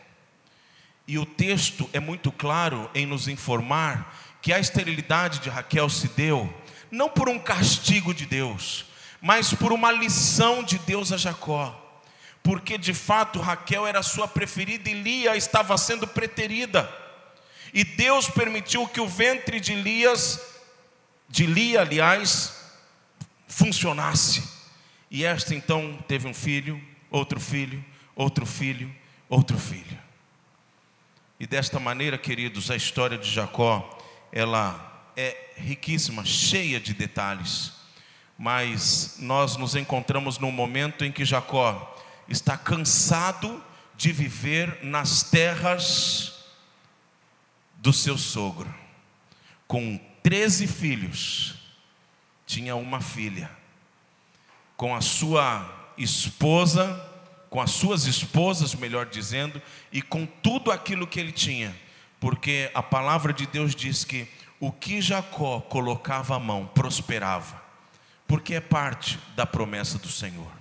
E 1.07 1.17
o 1.17 1.25
texto 1.25 1.89
é 1.93 1.99
muito 1.99 2.31
claro 2.31 2.89
em 2.93 3.05
nos 3.05 3.27
informar 3.27 4.15
que 4.41 4.53
a 4.53 4.59
esterilidade 4.59 5.39
de 5.39 5.49
Raquel 5.49 5.89
se 5.89 6.07
deu 6.09 6.53
não 6.89 7.09
por 7.09 7.27
um 7.27 7.37
castigo 7.37 8.13
de 8.13 8.25
Deus, 8.25 8.85
mas 9.21 9.53
por 9.53 9.73
uma 9.73 9.91
lição 9.91 10.63
de 10.63 10.79
Deus 10.79 11.11
a 11.11 11.17
Jacó. 11.17 11.86
Porque 12.43 12.77
de 12.77 12.93
fato 12.93 13.39
Raquel 13.39 13.85
era 13.85 14.01
sua 14.01 14.27
preferida 14.27 14.89
e 14.89 14.93
Lia 14.93 15.35
estava 15.35 15.77
sendo 15.77 16.07
preterida. 16.07 16.89
E 17.73 17.83
Deus 17.83 18.29
permitiu 18.29 18.87
que 18.87 19.01
o 19.01 19.07
ventre 19.07 19.59
de 19.59 19.75
Lias, 19.75 20.41
de 21.29 21.45
Lia, 21.45 21.81
aliás, 21.81 22.57
funcionasse. 23.47 24.43
E 25.09 25.23
esta 25.25 25.53
então 25.53 25.97
teve 26.07 26.27
um 26.27 26.33
filho, 26.33 26.81
outro 27.09 27.39
filho, 27.39 27.83
outro 28.15 28.45
filho, 28.45 28.93
outro 29.29 29.57
filho. 29.57 29.97
E 31.39 31.45
desta 31.45 31.79
maneira, 31.79 32.17
queridos, 32.17 32.71
a 32.71 32.75
história 32.75 33.17
de 33.17 33.29
Jacó, 33.29 33.97
ela 34.31 35.11
é 35.15 35.51
riquíssima, 35.55 36.25
cheia 36.25 36.79
de 36.79 36.93
detalhes. 36.93 37.73
Mas 38.37 39.17
nós 39.19 39.55
nos 39.55 39.75
encontramos 39.75 40.37
num 40.39 40.51
momento 40.51 41.05
em 41.05 41.11
que 41.11 41.25
Jacó 41.25 41.95
está 42.27 42.57
cansado 42.57 43.63
de 43.95 44.11
viver 44.11 44.83
nas 44.83 45.23
terras 45.23 46.45
do 47.77 47.91
seu 47.91 48.17
sogro. 48.17 48.73
Com 49.67 49.99
13 50.23 50.67
filhos, 50.67 51.55
tinha 52.45 52.75
uma 52.75 53.01
filha. 53.01 53.49
Com 54.75 54.95
a 54.95 55.01
sua 55.01 55.93
esposa, 55.97 57.03
com 57.49 57.61
as 57.61 57.71
suas 57.71 58.05
esposas, 58.05 58.75
melhor 58.75 59.05
dizendo, 59.05 59.61
e 59.91 60.01
com 60.01 60.25
tudo 60.25 60.71
aquilo 60.71 61.07
que 61.07 61.19
ele 61.19 61.31
tinha, 61.31 61.75
porque 62.19 62.69
a 62.73 62.83
palavra 62.83 63.33
de 63.33 63.47
Deus 63.47 63.73
diz 63.73 64.03
que 64.03 64.27
o 64.59 64.71
que 64.71 65.01
Jacó 65.01 65.61
colocava 65.61 66.35
a 66.35 66.39
mão 66.39 66.67
prosperava, 66.67 67.61
porque 68.27 68.55
é 68.55 68.61
parte 68.61 69.19
da 69.35 69.45
promessa 69.45 69.97
do 69.97 70.09
Senhor. 70.09 70.56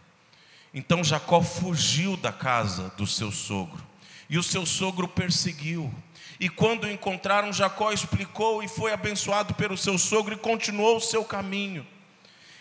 Então 0.76 1.02
Jacó 1.02 1.42
fugiu 1.42 2.16
da 2.16 2.30
casa 2.30 2.92
do 2.96 3.04
seu 3.04 3.32
sogro, 3.32 3.84
e 4.30 4.38
o 4.38 4.44
seu 4.44 4.64
sogro 4.64 5.08
perseguiu. 5.08 5.92
E 6.38 6.48
quando 6.48 6.88
encontraram, 6.88 7.52
Jacó 7.52 7.90
explicou 7.90 8.62
e 8.62 8.68
foi 8.68 8.92
abençoado 8.92 9.54
pelo 9.54 9.76
seu 9.76 9.98
sogro 9.98 10.34
e 10.34 10.38
continuou 10.38 10.98
o 10.98 11.00
seu 11.00 11.24
caminho 11.24 11.84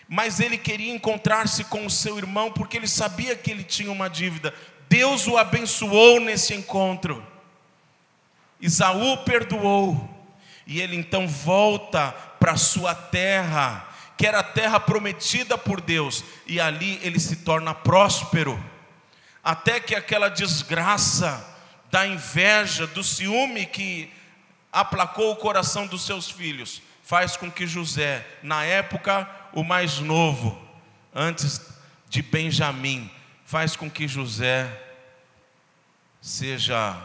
mas 0.08 0.40
ele 0.40 0.58
queria 0.58 0.94
encontrar-se 0.94 1.64
com 1.64 1.86
o 1.86 1.90
seu 1.90 2.18
irmão 2.18 2.52
porque 2.52 2.78
ele 2.78 2.88
sabia 2.88 3.36
que 3.36 3.50
ele 3.50 3.64
tinha 3.64 3.92
uma 3.92 4.08
dívida. 4.08 4.54
Deus 4.88 5.28
o 5.28 5.38
abençoou 5.38 6.20
nesse 6.20 6.54
encontro. 6.54 7.26
Isaú 8.62 9.18
perdoou, 9.18 10.10
e 10.66 10.80
ele 10.80 10.96
então 10.96 11.28
volta 11.28 12.12
para 12.40 12.56
sua 12.56 12.96
terra, 12.96 13.88
que 14.18 14.26
era 14.26 14.40
a 14.40 14.44
terra 14.44 14.80
prometida 14.80 15.58
por 15.58 15.82
Deus, 15.82 16.24
e 16.48 16.60
ali 16.60 17.00
ele 17.04 17.20
se 17.20 17.38
torna 17.38 17.74
próspero, 17.74 18.64
até 19.44 19.80
que 19.80 19.94
aquela 19.94 20.30
desgraça 20.30 21.54
da 21.92 22.08
inveja, 22.08 22.88
do 22.88 23.04
ciúme 23.04 23.66
que 23.66 24.12
aplacou 24.72 25.32
o 25.32 25.36
coração 25.36 25.86
dos 25.88 26.06
seus 26.06 26.30
filhos, 26.30 26.82
faz 27.04 27.38
com 27.38 27.52
que 27.52 27.68
José, 27.68 28.26
na 28.42 28.64
época 28.64 29.30
o 29.54 29.64
mais 29.64 30.00
novo, 30.00 30.62
antes 31.14 31.62
de 32.10 32.22
Benjamim, 32.22 33.10
faz 33.46 33.76
com 33.76 33.90
que 33.90 34.08
José 34.08 34.68
seja 36.20 36.98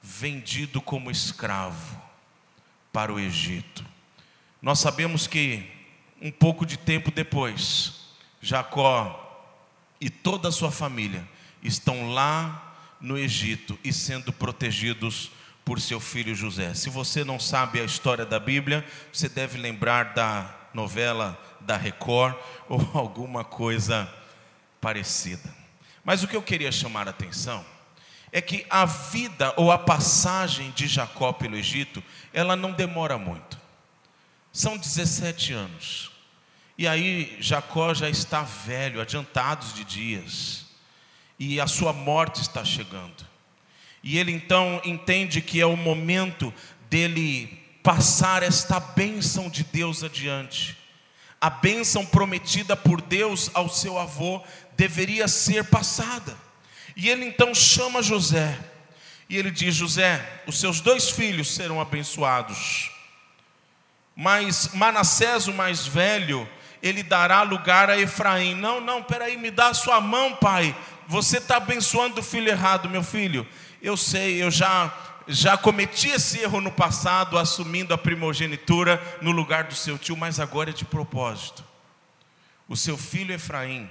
vendido 0.00 0.80
como 0.80 1.10
escravo 1.10 2.00
para 2.92 3.12
o 3.12 3.18
Egito. 3.18 3.84
Nós 4.62 4.78
sabemos 4.78 5.26
que 5.26 5.73
um 6.24 6.30
pouco 6.30 6.64
de 6.64 6.78
tempo 6.78 7.10
depois, 7.10 8.00
Jacó 8.40 9.20
e 10.00 10.08
toda 10.08 10.48
a 10.48 10.52
sua 10.52 10.70
família 10.70 11.28
estão 11.62 12.14
lá 12.14 12.74
no 12.98 13.18
Egito 13.18 13.78
e 13.84 13.92
sendo 13.92 14.32
protegidos 14.32 15.30
por 15.66 15.78
seu 15.78 16.00
filho 16.00 16.34
José. 16.34 16.72
Se 16.72 16.88
você 16.88 17.24
não 17.24 17.38
sabe 17.38 17.78
a 17.78 17.84
história 17.84 18.24
da 18.24 18.40
Bíblia, 18.40 18.82
você 19.12 19.28
deve 19.28 19.58
lembrar 19.58 20.14
da 20.14 20.50
novela 20.72 21.38
da 21.60 21.76
Record 21.76 22.34
ou 22.70 22.80
alguma 22.94 23.44
coisa 23.44 24.10
parecida. 24.80 25.54
Mas 26.02 26.22
o 26.22 26.28
que 26.28 26.36
eu 26.36 26.42
queria 26.42 26.72
chamar 26.72 27.06
a 27.06 27.10
atenção 27.10 27.62
é 28.32 28.40
que 28.40 28.64
a 28.70 28.86
vida 28.86 29.52
ou 29.58 29.70
a 29.70 29.76
passagem 29.76 30.70
de 30.70 30.86
Jacó 30.86 31.34
pelo 31.34 31.54
Egito, 31.54 32.02
ela 32.32 32.56
não 32.56 32.72
demora 32.72 33.18
muito. 33.18 33.60
São 34.50 34.78
17 34.78 35.52
anos. 35.52 36.13
E 36.76 36.88
aí 36.88 37.36
Jacó 37.40 37.94
já 37.94 38.10
está 38.10 38.42
velho, 38.42 39.00
adiantados 39.00 39.74
de 39.74 39.84
dias. 39.84 40.66
E 41.38 41.60
a 41.60 41.66
sua 41.66 41.92
morte 41.92 42.42
está 42.42 42.64
chegando. 42.64 43.26
E 44.02 44.18
ele 44.18 44.32
então 44.32 44.80
entende 44.84 45.40
que 45.40 45.60
é 45.60 45.66
o 45.66 45.76
momento 45.76 46.52
dele 46.90 47.64
passar 47.82 48.42
esta 48.42 48.78
bênção 48.80 49.48
de 49.48 49.64
Deus 49.64 50.02
adiante. 50.02 50.76
A 51.40 51.50
bênção 51.50 52.04
prometida 52.04 52.76
por 52.76 53.00
Deus 53.00 53.50
ao 53.54 53.68
seu 53.68 53.98
avô 53.98 54.42
deveria 54.76 55.28
ser 55.28 55.64
passada. 55.64 56.36
E 56.96 57.08
ele 57.08 57.24
então 57.24 57.54
chama 57.54 58.02
José. 58.02 58.58
E 59.28 59.36
ele 59.36 59.50
diz: 59.50 59.74
José, 59.74 60.42
os 60.46 60.58
seus 60.58 60.80
dois 60.80 61.10
filhos 61.10 61.54
serão 61.54 61.80
abençoados. 61.80 62.90
Mas 64.16 64.70
Manassés, 64.74 65.48
o 65.48 65.52
mais 65.52 65.86
velho, 65.86 66.48
ele 66.84 67.02
dará 67.02 67.40
lugar 67.40 67.88
a 67.88 67.98
Efraim. 67.98 68.54
Não, 68.54 68.78
não, 68.78 69.02
peraí, 69.02 69.38
me 69.38 69.50
dá 69.50 69.68
a 69.68 69.74
sua 69.74 70.02
mão, 70.02 70.36
pai. 70.36 70.76
Você 71.08 71.38
está 71.38 71.56
abençoando 71.56 72.20
o 72.20 72.22
filho 72.22 72.50
errado, 72.50 72.90
meu 72.90 73.02
filho. 73.02 73.46
Eu 73.80 73.96
sei, 73.96 74.42
eu 74.42 74.50
já 74.50 74.92
já 75.26 75.56
cometi 75.56 76.10
esse 76.10 76.40
erro 76.40 76.60
no 76.60 76.70
passado, 76.70 77.38
assumindo 77.38 77.94
a 77.94 77.98
primogenitura 77.98 79.02
no 79.22 79.30
lugar 79.30 79.64
do 79.64 79.74
seu 79.74 79.96
tio, 79.96 80.14
mas 80.14 80.38
agora 80.38 80.68
é 80.68 80.72
de 80.74 80.84
propósito. 80.84 81.64
O 82.68 82.76
seu 82.76 82.98
filho 82.98 83.32
Efraim 83.32 83.90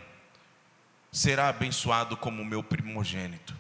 será 1.12 1.50
abençoado 1.50 2.16
como 2.16 2.46
meu 2.46 2.62
primogênito. 2.62 3.56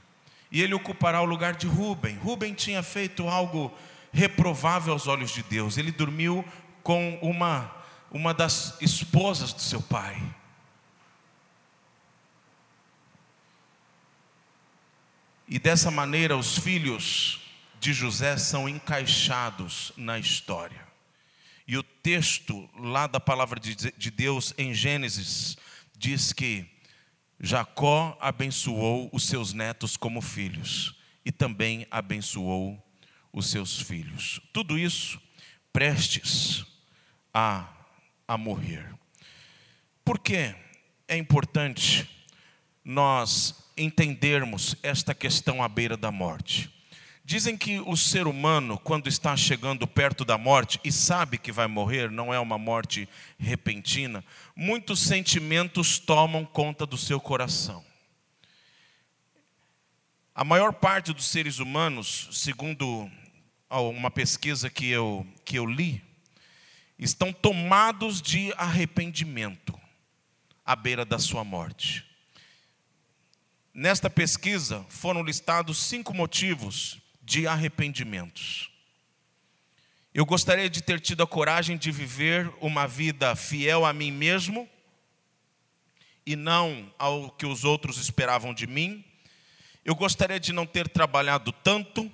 E 0.51 0.61
ele 0.61 0.75
ocupará 0.75 1.19
o 1.21 1.25
lugar 1.25 1.55
de 1.55 1.65
Ruben. 1.65 2.15
Ruben 2.17 2.53
tinha 2.53 2.83
feito 2.83 3.27
algo 3.27 3.73
reprovável 4.11 4.93
aos 4.93 5.07
olhos 5.07 5.31
de 5.31 5.41
Deus. 5.41 5.79
Ele 5.79 5.91
dormiu 5.91 6.45
com 6.83 7.17
uma 7.23 7.82
uma 8.13 8.33
das 8.33 8.79
esposas 8.79 9.51
do 9.51 9.61
seu 9.61 9.81
pai. 9.81 10.15
E 15.47 15.59
dessa 15.59 15.91
maneira 15.91 16.37
os 16.37 16.57
filhos 16.57 17.41
de 17.79 17.91
José 17.91 18.37
são 18.37 18.69
encaixados 18.69 19.91
na 19.97 20.17
história. 20.17 20.87
E 21.67 21.77
o 21.77 21.83
texto 21.83 22.69
lá 22.77 23.07
da 23.07 23.19
palavra 23.19 23.59
de 23.59 24.11
Deus 24.11 24.53
em 24.57 24.73
Gênesis 24.73 25.57
diz 25.97 26.31
que 26.31 26.65
Jacó 27.39 28.17
abençoou 28.21 29.09
os 29.11 29.27
seus 29.27 29.53
netos 29.53 29.97
como 29.97 30.21
filhos 30.21 30.95
e 31.25 31.31
também 31.31 31.87
abençoou 31.89 32.81
os 33.33 33.49
seus 33.49 33.81
filhos. 33.81 34.39
Tudo 34.53 34.77
isso 34.77 35.21
prestes 35.73 36.65
a, 37.33 37.67
a 38.27 38.37
morrer. 38.37 38.93
Por 40.03 40.19
que 40.19 40.55
é 41.07 41.17
importante 41.17 42.09
nós 42.83 43.71
entendermos 43.77 44.75
esta 44.83 45.13
questão 45.13 45.63
à 45.63 45.67
beira 45.67 45.95
da 45.95 46.11
morte? 46.11 46.69
Dizem 47.25 47.55
que 47.55 47.79
o 47.79 47.95
ser 47.95 48.27
humano, 48.27 48.77
quando 48.77 49.07
está 49.07 49.37
chegando 49.37 49.87
perto 49.87 50.25
da 50.25 50.37
morte 50.37 50.77
e 50.83 50.91
sabe 50.91 51.37
que 51.37 51.53
vai 51.53 51.67
morrer, 51.67 52.11
não 52.11 52.33
é 52.33 52.39
uma 52.39 52.57
morte 52.57 53.07
repentina, 53.39 54.23
muitos 54.53 54.99
sentimentos 54.99 55.99
tomam 55.99 56.43
conta 56.43 56.85
do 56.85 56.97
seu 56.97 57.21
coração. 57.21 57.83
A 60.35 60.43
maior 60.43 60.73
parte 60.73 61.13
dos 61.13 61.25
seres 61.25 61.59
humanos, 61.59 62.27
segundo 62.33 63.09
uma 63.69 64.11
pesquisa 64.11 64.69
que 64.69 64.89
eu, 64.89 65.25
que 65.45 65.57
eu 65.57 65.65
li, 65.65 66.03
estão 67.03 67.33
tomados 67.33 68.21
de 68.21 68.53
arrependimento 68.57 69.79
à 70.65 70.75
beira 70.75 71.03
da 71.03 71.19
sua 71.19 71.43
morte. 71.43 72.05
Nesta 73.73 74.09
pesquisa 74.09 74.85
foram 74.89 75.23
listados 75.23 75.77
cinco 75.77 76.13
motivos 76.13 76.99
de 77.21 77.47
arrependimentos. 77.47 78.69
Eu 80.13 80.25
gostaria 80.25 80.69
de 80.69 80.81
ter 80.81 80.99
tido 80.99 81.23
a 81.23 81.27
coragem 81.27 81.75
de 81.75 81.91
viver 81.91 82.53
uma 82.61 82.87
vida 82.87 83.35
fiel 83.35 83.83
a 83.83 83.91
mim 83.91 84.11
mesmo 84.11 84.69
e 86.25 86.35
não 86.35 86.93
ao 86.99 87.31
que 87.31 87.45
os 87.45 87.63
outros 87.63 87.97
esperavam 87.97 88.53
de 88.53 88.67
mim. 88.67 89.03
Eu 89.83 89.95
gostaria 89.95 90.39
de 90.39 90.53
não 90.53 90.65
ter 90.65 90.87
trabalhado 90.87 91.51
tanto. 91.51 92.09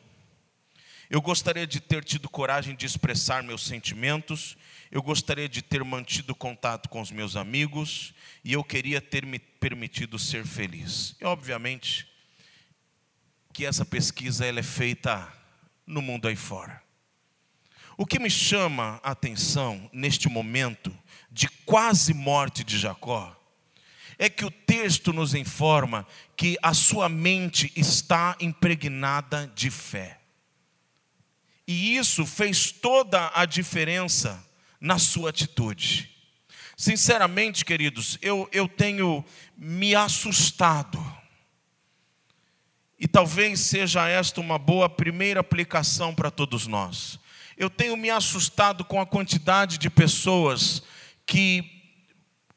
Eu 1.09 1.21
gostaria 1.21 1.67
de 1.67 1.79
ter 1.79 2.03
tido 2.03 2.29
coragem 2.29 2.75
de 2.75 2.85
expressar 2.85 3.43
meus 3.43 3.65
sentimentos. 3.65 4.57
Eu 4.91 5.03
gostaria 5.03 5.47
de 5.47 5.61
ter 5.61 5.83
mantido 5.83 6.33
contato 6.33 6.89
com 6.89 6.99
os 6.99 7.11
meus 7.11 7.35
amigos. 7.35 8.13
E 8.43 8.53
eu 8.53 8.63
queria 8.63 8.99
ter 8.99 9.25
me 9.25 9.37
permitido 9.37 10.17
ser 10.17 10.45
feliz. 10.45 11.15
E, 11.21 11.25
obviamente, 11.25 12.07
que 13.53 13.65
essa 13.65 13.85
pesquisa 13.85 14.45
ela 14.45 14.59
é 14.59 14.63
feita 14.63 15.31
no 15.85 16.01
mundo 16.01 16.27
aí 16.27 16.35
fora. 16.35 16.81
O 17.97 18.05
que 18.05 18.17
me 18.17 18.29
chama 18.29 18.99
a 19.03 19.11
atenção 19.11 19.89
neste 19.91 20.29
momento 20.29 20.97
de 21.29 21.47
quase 21.65 22.13
morte 22.13 22.63
de 22.63 22.77
Jacó 22.77 23.35
é 24.17 24.29
que 24.29 24.45
o 24.45 24.51
texto 24.51 25.13
nos 25.13 25.35
informa 25.35 26.07
que 26.35 26.57
a 26.61 26.73
sua 26.73 27.07
mente 27.07 27.71
está 27.75 28.35
impregnada 28.39 29.51
de 29.53 29.69
fé. 29.69 30.19
E 31.67 31.95
isso 31.95 32.25
fez 32.25 32.71
toda 32.71 33.31
a 33.33 33.45
diferença 33.45 34.48
na 34.79 34.97
sua 34.97 35.29
atitude. 35.29 36.09
Sinceramente, 36.77 37.65
queridos, 37.65 38.17
eu, 38.21 38.47
eu 38.51 38.67
tenho 38.67 39.23
me 39.57 39.93
assustado 39.95 40.97
e 42.97 43.07
talvez 43.07 43.59
seja 43.61 44.07
esta 44.07 44.41
uma 44.41 44.57
boa 44.57 44.89
primeira 44.89 45.39
aplicação 45.39 46.13
para 46.13 46.31
todos 46.31 46.67
nós. 46.67 47.19
Eu 47.57 47.69
tenho 47.69 47.97
me 47.97 48.09
assustado 48.09 48.85
com 48.85 49.01
a 49.01 49.05
quantidade 49.05 49.77
de 49.77 49.89
pessoas 49.89 50.83
que 51.25 51.79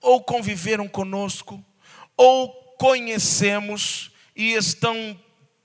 ou 0.01 0.23
conviveram 0.23 0.89
conosco, 0.89 1.65
ou 2.17 2.53
conhecemos 2.77 4.11
e 4.35 4.53
estão 4.53 5.19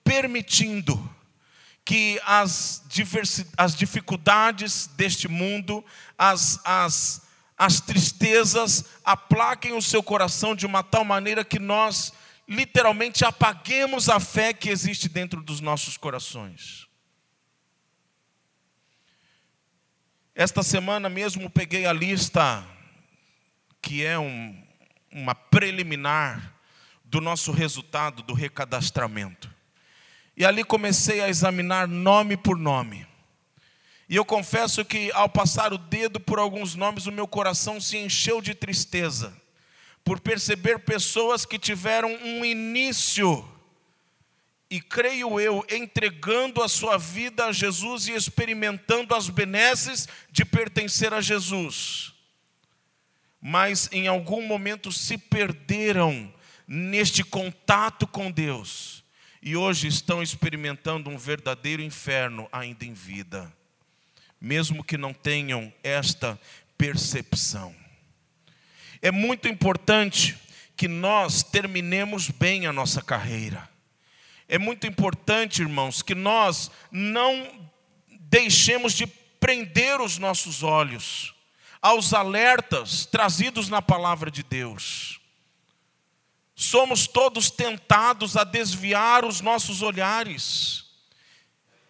permitindo 0.03 1.16
que 1.87 2.19
as, 2.25 2.83
as 3.55 3.73
dificuldades 3.73 4.87
deste 4.97 5.29
mundo, 5.29 5.85
as, 6.17 6.59
as, 6.65 7.25
as 7.57 7.79
tristezas, 7.79 8.83
aplaquem 9.05 9.71
o 9.71 9.81
seu 9.81 10.03
coração 10.03 10.53
de 10.53 10.65
uma 10.65 10.83
tal 10.83 11.05
maneira 11.05 11.45
que 11.45 11.57
nós 11.57 12.11
literalmente 12.45 13.23
apaguemos 13.23 14.09
a 14.09 14.19
fé 14.19 14.51
que 14.51 14.69
existe 14.69 15.07
dentro 15.07 15.41
dos 15.41 15.61
nossos 15.61 15.95
corações. 15.95 16.85
Esta 20.35 20.63
semana 20.63 21.07
mesmo 21.07 21.49
peguei 21.49 21.85
a 21.85 21.93
lista, 21.93 22.67
que 23.81 24.03
é 24.03 24.19
um, 24.19 24.61
uma 25.09 25.33
preliminar 25.33 26.53
do 27.05 27.21
nosso 27.21 27.53
resultado 27.53 28.21
do 28.23 28.33
recadastramento. 28.33 29.55
E 30.37 30.45
ali 30.45 30.63
comecei 30.63 31.19
a 31.19 31.27
examinar 31.27 31.87
nome 31.87 32.37
por 32.37 32.57
nome. 32.57 33.07
E 34.07 34.15
eu 34.15 34.23
confesso 34.23 34.85
que 34.85 35.11
ao 35.11 35.27
passar 35.27 35.73
o 35.73 35.77
dedo 35.77 36.19
por 36.19 36.39
alguns 36.39 36.75
nomes, 36.75 37.07
o 37.07 37.11
meu 37.11 37.27
coração 37.27 37.81
se 37.81 37.97
encheu 37.97 38.39
de 38.39 38.53
tristeza 38.53 39.35
por 40.03 40.21
perceber 40.21 40.79
pessoas 40.79 41.45
que 41.45 41.59
tiveram 41.59 42.09
um 42.23 42.45
início, 42.45 43.45
e 44.69 44.79
creio 44.79 45.37
eu, 45.37 45.65
entregando 45.69 46.63
a 46.63 46.69
sua 46.69 46.97
vida 46.97 47.47
a 47.47 47.51
Jesus 47.51 48.07
e 48.07 48.13
experimentando 48.13 49.13
as 49.13 49.27
benesses 49.27 50.07
de 50.31 50.45
pertencer 50.45 51.13
a 51.13 51.19
Jesus, 51.19 52.13
mas 53.41 53.89
em 53.91 54.07
algum 54.07 54.47
momento 54.47 54.93
se 54.93 55.17
perderam 55.17 56.33
neste 56.65 57.21
contato 57.21 58.07
com 58.07 58.31
Deus, 58.31 59.03
e 59.47 59.55
hoje 59.55 59.87
estão 59.87 60.21
experimentando 60.21 61.09
um 61.09 61.17
verdadeiro 61.17 61.81
inferno 61.81 62.49
ainda 62.51 62.83
em 62.83 62.91
vida, 62.91 63.49
mesmo 64.41 64.83
que 64.83 64.97
não 64.97 65.13
tenham 65.13 65.73
esta 65.81 66.37
percepção. 66.77 67.73
É 69.01 69.09
muito 69.09 69.47
importante 69.47 70.37
que 70.75 70.89
nós 70.89 71.43
terminemos 71.43 72.29
bem 72.29 72.67
a 72.67 72.73
nossa 72.73 73.01
carreira. 73.01 73.69
É 74.49 74.57
muito 74.57 74.85
importante, 74.85 75.61
irmãos, 75.61 76.01
que 76.01 76.13
nós 76.13 76.69
não 76.91 77.69
deixemos 78.29 78.91
de 78.91 79.07
prender 79.39 80.01
os 80.01 80.17
nossos 80.17 80.61
olhos 80.61 81.33
aos 81.81 82.13
alertas 82.13 83.05
trazidos 83.05 83.69
na 83.69 83.81
palavra 83.81 84.29
de 84.29 84.43
Deus. 84.43 85.21
Somos 86.59 87.05
todos 87.05 87.51
tentados 87.51 88.35
a 88.35 88.43
desviar 88.43 89.23
os 89.23 89.41
nossos 89.41 89.83
olhares 89.83 90.85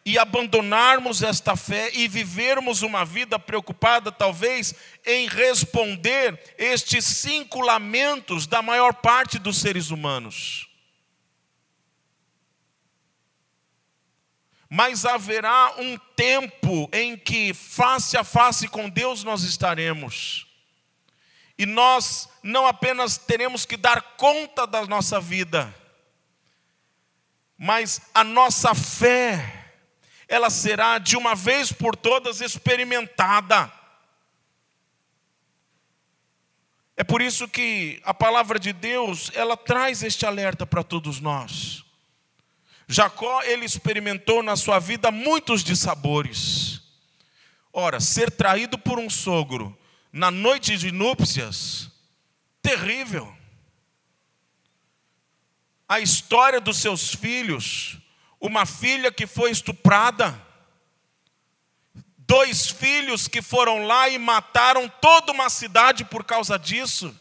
e 0.05 0.19
abandonarmos 0.19 1.23
esta 1.23 1.55
fé 1.55 1.89
e 1.93 2.05
vivermos 2.05 2.81
uma 2.81 3.05
vida 3.05 3.39
preocupada, 3.39 4.11
talvez, 4.11 4.75
em 5.05 5.25
responder 5.29 6.55
estes 6.57 7.05
cinco 7.05 7.61
lamentos 7.61 8.45
da 8.45 8.61
maior 8.61 8.93
parte 8.95 9.39
dos 9.39 9.57
seres 9.57 9.89
humanos. 9.89 10.67
Mas 14.69 15.05
haverá 15.05 15.75
um 15.77 15.97
tempo 16.13 16.89
em 16.91 17.15
que, 17.15 17.53
face 17.53 18.17
a 18.17 18.23
face 18.23 18.67
com 18.67 18.89
Deus, 18.89 19.23
nós 19.23 19.43
estaremos. 19.43 20.46
E 21.57 21.65
nós 21.65 22.29
não 22.43 22.67
apenas 22.67 23.17
teremos 23.17 23.65
que 23.65 23.75
dar 23.75 24.01
conta 24.15 24.67
da 24.67 24.85
nossa 24.85 25.19
vida, 25.19 25.73
mas 27.57 28.01
a 28.13 28.23
nossa 28.23 28.75
fé 28.75 29.65
ela 30.27 30.49
será 30.49 30.97
de 30.99 31.15
uma 31.15 31.33
vez 31.33 31.71
por 31.71 31.95
todas 31.95 32.41
experimentada. 32.41 33.71
É 36.95 37.03
por 37.03 37.21
isso 37.21 37.47
que 37.47 38.01
a 38.03 38.13
palavra 38.13 38.59
de 38.59 38.73
Deus, 38.73 39.31
ela 39.33 39.55
traz 39.55 40.03
este 40.03 40.25
alerta 40.25 40.65
para 40.65 40.83
todos 40.83 41.19
nós. 41.19 41.83
Jacó, 42.87 43.41
ele 43.43 43.65
experimentou 43.65 44.41
na 44.43 44.55
sua 44.55 44.79
vida 44.79 45.11
muitos 45.11 45.63
dissabores. 45.63 46.81
Ora, 47.71 47.99
ser 47.99 48.31
traído 48.31 48.77
por 48.77 48.99
um 48.99 49.09
sogro 49.09 49.77
na 50.17 50.31
noite 50.31 50.75
de 50.77 50.91
núpcias, 50.91 51.91
terrível. 52.59 53.31
A 55.87 55.99
história 55.99 56.59
dos 56.59 56.77
seus 56.77 57.13
filhos, 57.13 57.99
uma 58.41 58.65
filha 58.65 59.11
que 59.11 59.27
foi 59.27 59.51
estuprada, 59.51 60.43
dois 62.17 62.67
filhos 62.67 63.27
que 63.27 63.43
foram 63.43 63.85
lá 63.85 64.09
e 64.09 64.17
mataram 64.17 64.89
toda 64.89 65.31
uma 65.31 65.51
cidade 65.51 66.03
por 66.03 66.23
causa 66.23 66.57
disso. 66.57 67.15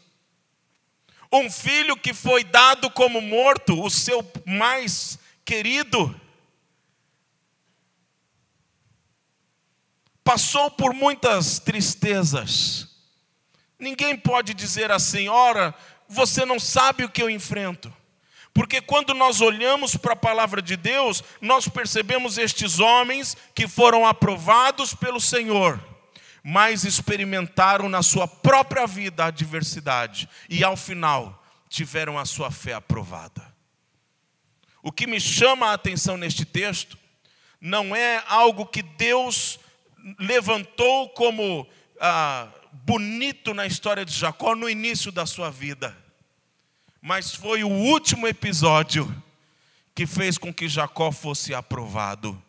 Um 1.30 1.50
filho 1.50 1.98
que 1.98 2.14
foi 2.14 2.42
dado 2.44 2.90
como 2.90 3.20
morto, 3.20 3.78
o 3.78 3.90
seu 3.90 4.26
mais 4.46 5.18
querido. 5.44 6.18
Passou 10.24 10.70
por 10.70 10.94
muitas 10.94 11.58
tristezas. 11.58 12.85
Ninguém 13.78 14.16
pode 14.16 14.54
dizer 14.54 14.90
assim, 14.90 15.28
ora, 15.28 15.74
você 16.08 16.44
não 16.44 16.58
sabe 16.58 17.04
o 17.04 17.08
que 17.08 17.22
eu 17.22 17.30
enfrento. 17.30 17.92
Porque 18.54 18.80
quando 18.80 19.12
nós 19.12 19.42
olhamos 19.42 19.96
para 19.96 20.14
a 20.14 20.16
palavra 20.16 20.62
de 20.62 20.76
Deus, 20.76 21.22
nós 21.42 21.68
percebemos 21.68 22.38
estes 22.38 22.80
homens 22.80 23.36
que 23.54 23.68
foram 23.68 24.06
aprovados 24.06 24.94
pelo 24.94 25.20
Senhor, 25.20 25.78
mas 26.42 26.84
experimentaram 26.84 27.86
na 27.86 28.02
sua 28.02 28.26
própria 28.26 28.86
vida 28.86 29.24
a 29.24 29.26
adversidade 29.26 30.26
e 30.48 30.64
ao 30.64 30.74
final 30.74 31.44
tiveram 31.68 32.18
a 32.18 32.24
sua 32.24 32.50
fé 32.50 32.72
aprovada. 32.72 33.54
O 34.82 34.90
que 34.90 35.06
me 35.06 35.20
chama 35.20 35.66
a 35.66 35.74
atenção 35.74 36.16
neste 36.16 36.46
texto 36.46 36.96
não 37.60 37.94
é 37.94 38.24
algo 38.26 38.64
que 38.64 38.80
Deus 38.80 39.58
levantou 40.18 41.10
como 41.10 41.68
ah, 42.00 42.48
bonito 42.84 43.54
na 43.54 43.66
história 43.66 44.04
de 44.04 44.12
Jacó 44.12 44.54
no 44.54 44.68
início 44.68 45.10
da 45.10 45.24
sua 45.26 45.50
vida 45.50 46.06
mas 47.06 47.32
foi 47.32 47.62
o 47.62 47.68
último 47.68 48.26
episódio 48.26 49.06
que 49.94 50.08
fez 50.08 50.36
com 50.36 50.52
que 50.52 50.68
Jacó 50.68 51.12
fosse 51.12 51.54
aprovado. 51.54 52.42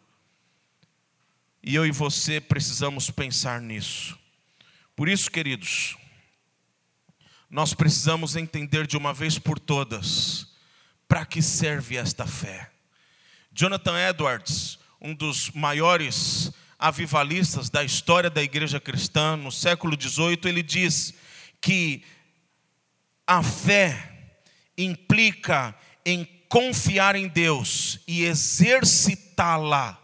E 1.62 1.76
eu 1.76 1.86
e 1.86 1.92
você 1.92 2.42
precisamos 2.42 3.12
pensar 3.12 3.62
nisso. 3.62 4.18
Por 4.96 5.08
isso, 5.08 5.30
queridos, 5.30 5.96
nós 7.52 7.76
precisamos 7.76 8.36
entender 8.36 8.88
de 8.88 8.98
uma 8.98 9.14
vez 9.14 9.38
por 9.38 9.60
todas 9.60 10.48
para 11.08 11.24
que 11.24 11.40
serve 11.40 11.96
esta 11.96 12.26
fé. 12.26 12.72
Jonathan 13.52 14.10
Edwards, 14.10 14.80
um 15.00 15.14
dos 15.14 15.52
maiores 15.52 16.52
avivalistas 16.80 17.70
da 17.70 17.84
história 17.84 18.30
da 18.30 18.44
igreja 18.44 18.80
cristã 18.80 19.36
no 19.36 19.52
século 19.52 20.00
XVIII, 20.00 20.40
ele 20.46 20.62
diz 20.62 21.14
que 21.60 22.04
a 23.26 23.42
fé 23.42 24.36
implica 24.78 25.76
em 26.06 26.24
confiar 26.48 27.16
em 27.16 27.28
Deus 27.28 28.00
e 28.08 28.24
exercitá-la. 28.24 30.00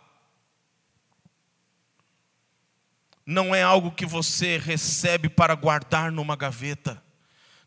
Não 3.26 3.56
é 3.56 3.64
algo 3.64 3.92
que 3.92 4.06
você 4.06 4.58
recebe 4.58 5.30
para 5.30 5.56
guardar 5.56 6.12
numa 6.12 6.36
gaveta. 6.36 7.02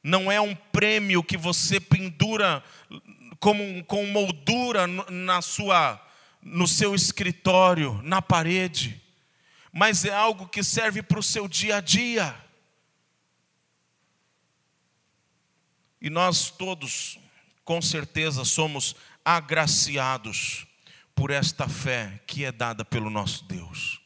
Não 0.02 0.30
é 0.30 0.40
um 0.40 0.54
prêmio 0.54 1.22
que 1.22 1.36
você 1.36 1.80
pendura 1.80 2.62
como, 3.40 3.82
com 3.84 4.06
moldura 4.06 4.86
na 4.86 5.40
sua, 5.40 6.00
no 6.46 6.68
seu 6.68 6.94
escritório, 6.94 8.00
na 8.04 8.22
parede. 8.22 9.02
Mas 9.72 10.04
é 10.04 10.14
algo 10.14 10.46
que 10.46 10.62
serve 10.62 11.02
para 11.02 11.18
o 11.18 11.22
seu 11.22 11.48
dia 11.48 11.78
a 11.78 11.80
dia. 11.80 12.34
E 16.00 16.08
nós 16.08 16.50
todos, 16.50 17.18
com 17.64 17.82
certeza, 17.82 18.44
somos 18.44 18.94
agraciados 19.24 20.66
por 21.16 21.32
esta 21.32 21.68
fé 21.68 22.20
que 22.26 22.44
é 22.44 22.52
dada 22.52 22.84
pelo 22.84 23.10
nosso 23.10 23.44
Deus. 23.44 24.00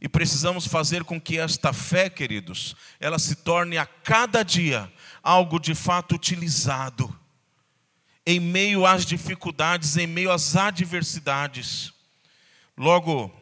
E 0.00 0.08
precisamos 0.08 0.66
fazer 0.66 1.02
com 1.02 1.20
que 1.20 1.38
esta 1.38 1.72
fé, 1.72 2.08
queridos, 2.08 2.76
ela 3.00 3.18
se 3.18 3.36
torne 3.36 3.76
a 3.76 3.86
cada 3.86 4.42
dia 4.44 4.92
algo 5.22 5.58
de 5.58 5.74
fato 5.74 6.14
utilizado 6.14 7.21
em 8.24 8.38
meio 8.38 8.86
às 8.86 9.04
dificuldades, 9.04 9.96
em 9.96 10.06
meio 10.06 10.30
às 10.30 10.56
adversidades. 10.56 11.92
Logo 12.76 13.32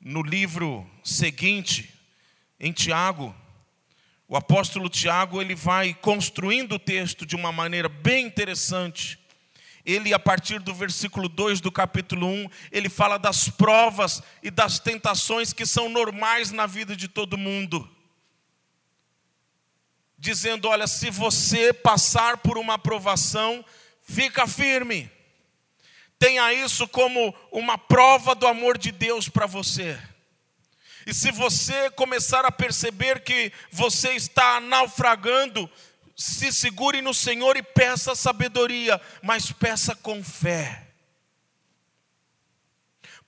no 0.00 0.22
livro 0.22 0.88
seguinte, 1.02 1.92
em 2.60 2.72
Tiago, 2.72 3.34
o 4.26 4.36
apóstolo 4.36 4.88
Tiago, 4.90 5.40
ele 5.40 5.54
vai 5.54 5.94
construindo 5.94 6.74
o 6.74 6.78
texto 6.78 7.24
de 7.24 7.34
uma 7.34 7.50
maneira 7.50 7.88
bem 7.88 8.26
interessante. 8.26 9.18
Ele, 9.86 10.12
a 10.12 10.18
partir 10.18 10.60
do 10.60 10.74
versículo 10.74 11.30
2 11.30 11.62
do 11.62 11.72
capítulo 11.72 12.26
1, 12.26 12.50
ele 12.70 12.90
fala 12.90 13.16
das 13.18 13.48
provas 13.48 14.22
e 14.42 14.50
das 14.50 14.78
tentações 14.78 15.54
que 15.54 15.64
são 15.64 15.88
normais 15.88 16.52
na 16.52 16.66
vida 16.66 16.94
de 16.94 17.08
todo 17.08 17.38
mundo. 17.38 17.88
Dizendo: 20.18 20.68
olha, 20.68 20.86
se 20.86 21.10
você 21.10 21.72
passar 21.72 22.36
por 22.36 22.58
uma 22.58 22.74
aprovação, 22.74 23.64
fica 24.08 24.46
firme. 24.46 25.10
Tenha 26.18 26.52
isso 26.52 26.88
como 26.88 27.34
uma 27.52 27.78
prova 27.78 28.34
do 28.34 28.46
amor 28.46 28.76
de 28.76 28.90
Deus 28.90 29.28
para 29.28 29.46
você. 29.46 30.00
E 31.06 31.14
se 31.14 31.30
você 31.30 31.90
começar 31.90 32.44
a 32.44 32.50
perceber 32.50 33.20
que 33.20 33.52
você 33.70 34.12
está 34.14 34.60
naufragando, 34.60 35.70
se 36.16 36.52
segure 36.52 37.00
no 37.00 37.14
Senhor 37.14 37.56
e 37.56 37.62
peça 37.62 38.14
sabedoria, 38.14 39.00
mas 39.22 39.52
peça 39.52 39.94
com 39.94 40.22
fé. 40.24 40.88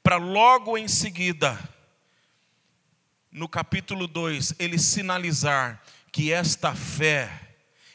Para 0.03 0.17
logo 0.17 0.77
em 0.77 0.89
seguida, 0.89 1.59
no 3.31 3.49
capítulo 3.49 4.09
2, 4.09 4.55
ele 4.59 4.79
sinalizar 4.79 5.81
que 6.11 6.33
esta 6.33 6.75
fé, 6.75 7.50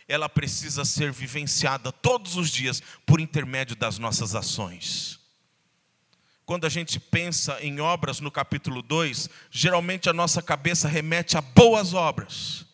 ela 0.08 0.30
precisa 0.30 0.86
ser 0.86 1.12
vivenciada 1.12 1.92
todos 1.92 2.36
os 2.36 2.50
dias 2.50 2.82
por 3.06 3.20
intermédio 3.20 3.76
das 3.76 3.98
nossas 3.98 4.36
ações. 4.36 5.20
Quando 6.46 6.66
a 6.66 6.70
gente 6.70 7.00
pensa 7.00 7.60
em 7.62 7.80
obras 7.80 8.20
no 8.20 8.30
capítulo 8.30 8.84
2, 8.84 9.30
geralmente 9.50 10.10
a 10.10 10.14
nossa 10.14 10.44
cabeça 10.44 10.88
remete 10.88 11.38
a 11.38 11.42
boas 11.42 11.94
obras. 11.94 12.66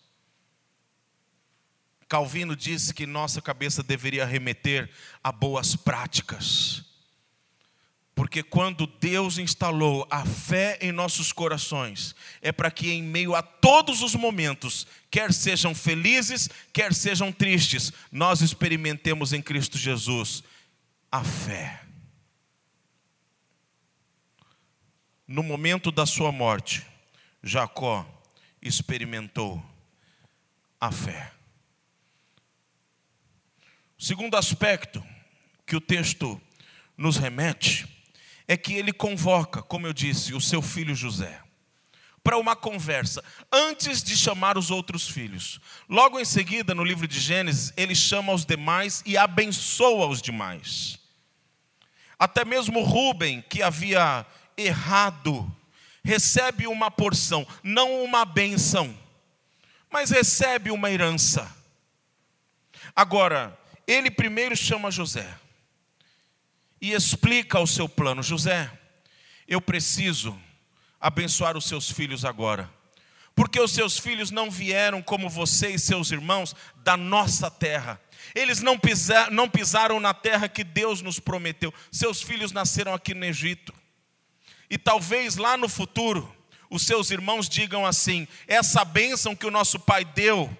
Calvino 2.10 2.54
disse 2.54 2.94
que 2.94 3.06
nossa 3.06 3.41
cabeça 3.41 3.82
deveria 3.82 4.26
remeter 4.26 4.89
a 5.24 5.32
boas 5.32 5.78
práticas. 5.78 6.90
Porque 8.13 8.43
quando 8.43 8.86
Deus 8.86 9.38
instalou 9.38 10.06
a 10.10 10.26
fé 10.26 10.78
em 10.82 10.91
nossos 10.91 11.32
corações, 11.32 12.15
é 12.41 12.52
para 12.52 12.69
que 12.69 12.91
em 12.91 13.02
meio 13.02 13.34
a 13.36 13.41
todos 13.41 14.02
os 14.02 14.15
momentos, 14.15 14.86
quer 15.10 15.34
sejam 15.34 15.74
felizes, 15.74 16.50
quer 16.74 16.93
sejam 16.93 17.32
tristes, 17.32 17.91
nós 18.12 18.41
experimentemos 18.41 19.34
em 19.34 19.41
Cristo 19.41 19.78
Jesus 19.78 20.43
a 21.12 21.24
fé. 21.24 21.82
no 25.32 25.41
momento 25.41 25.91
da 25.91 26.06
sua 26.06 26.30
morte, 26.30 26.86
Jacó 27.41 28.06
experimentou 28.62 29.63
a 30.80 30.91
fé. 30.91 31.32
O 33.97 34.04
segundo 34.04 34.36
aspecto 34.36 35.02
que 35.65 35.76
o 35.76 35.80
texto 35.80 36.39
nos 36.97 37.15
remete 37.15 37.88
é 38.47 38.58
que 38.58 38.73
ele 38.73 38.91
convoca, 38.91 39.62
como 39.62 39.88
eu 39.88 39.93
disse, 39.93 40.34
o 40.34 40.41
seu 40.41 40.62
filho 40.62 40.95
José 40.95 41.41
para 42.23 42.38
uma 42.38 42.56
conversa 42.56 43.23
antes 43.51 44.04
de 44.04 44.15
chamar 44.15 44.58
os 44.58 44.69
outros 44.69 45.10
filhos. 45.10 45.60
Logo 45.89 46.19
em 46.19 46.25
seguida, 46.25 46.75
no 46.75 46.84
livro 46.84 47.08
de 47.08 47.19
Gênesis, 47.19 47.73
ele 47.75 47.95
chama 47.95 48.34
os 48.34 48.45
demais 48.45 49.01
e 49.06 49.17
abençoa 49.17 50.08
os 50.08 50.21
demais. 50.21 50.99
Até 52.19 52.45
mesmo 52.45 52.84
Rubem, 52.84 53.41
que 53.41 53.63
havia 53.63 54.25
errado, 54.56 55.51
recebe 56.04 56.67
uma 56.67 56.91
porção, 56.91 57.45
não 57.63 58.04
uma 58.04 58.23
benção, 58.23 58.95
mas 59.89 60.12
recebe 60.12 60.69
uma 60.69 60.91
herança. 60.91 61.51
Agora, 62.95 63.58
ele 63.88 64.12
primeiro 64.12 64.56
chama 64.56 64.91
José 64.91 65.27
e 66.82 66.94
explica 66.94 67.60
o 67.60 67.67
seu 67.67 67.88
plano: 67.88 68.24
José, 68.24 68.72
eu 69.48 69.62
preciso 69.62 70.38
abençoar 71.00 71.56
os 71.56 71.65
seus 71.65 71.91
filhos 71.91 72.26
agora, 72.26 72.70
Porque 73.36 73.60
os 73.60 73.72
seus 73.72 73.98
filhos 73.98 74.30
não 74.30 74.52
vieram 74.52 75.02
como 75.02 75.30
você 75.30 75.70
e 75.70 75.80
seus 75.80 76.12
irmãos 76.12 76.56
da 76.78 76.98
nossa 76.98 77.50
terra. 77.50 78.00
Eles 78.36 78.62
não, 78.62 78.78
pisar, 78.78 79.32
não 79.32 79.50
pisaram 79.50 80.00
na 80.00 80.13
terra 80.13 80.50
que 80.50 80.63
Deus 80.63 81.02
nos 81.02 81.20
prometeu. 81.20 81.74
Seus 81.91 82.22
filhos 82.22 82.52
nasceram 82.52 82.94
aqui 82.94 83.13
no 83.13 83.26
Egito. 83.26 83.74
E 84.70 84.78
talvez 84.78 85.38
lá 85.38 85.58
no 85.58 85.67
futuro, 85.67 86.34
os 86.70 86.84
seus 86.84 87.10
irmãos 87.10 87.50
digam 87.50 87.86
assim: 87.86 88.28
essa 88.48 88.86
bênção 88.86 89.36
que 89.36 89.46
o 89.46 89.52
nosso 89.52 89.80
pai 89.80 90.06
deu 90.06 90.56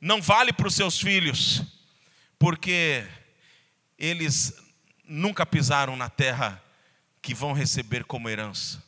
não 0.00 0.22
vale 0.22 0.52
para 0.52 0.66
os 0.66 0.74
seus 0.74 0.98
filhos, 0.98 1.62
porque 2.38 3.06
eles 3.96 4.61
nunca 5.04 5.44
pisaram 5.44 5.96
na 5.96 6.08
terra 6.08 6.62
que 7.20 7.34
vão 7.34 7.52
receber 7.52 8.04
como 8.04 8.28
herança. 8.28 8.82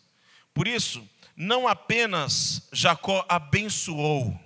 Por 0.53 0.69
isso, 0.69 1.09
não 1.37 1.67
apenas 1.67 2.69
Jacó 2.73 3.25
abençoou 3.29 4.39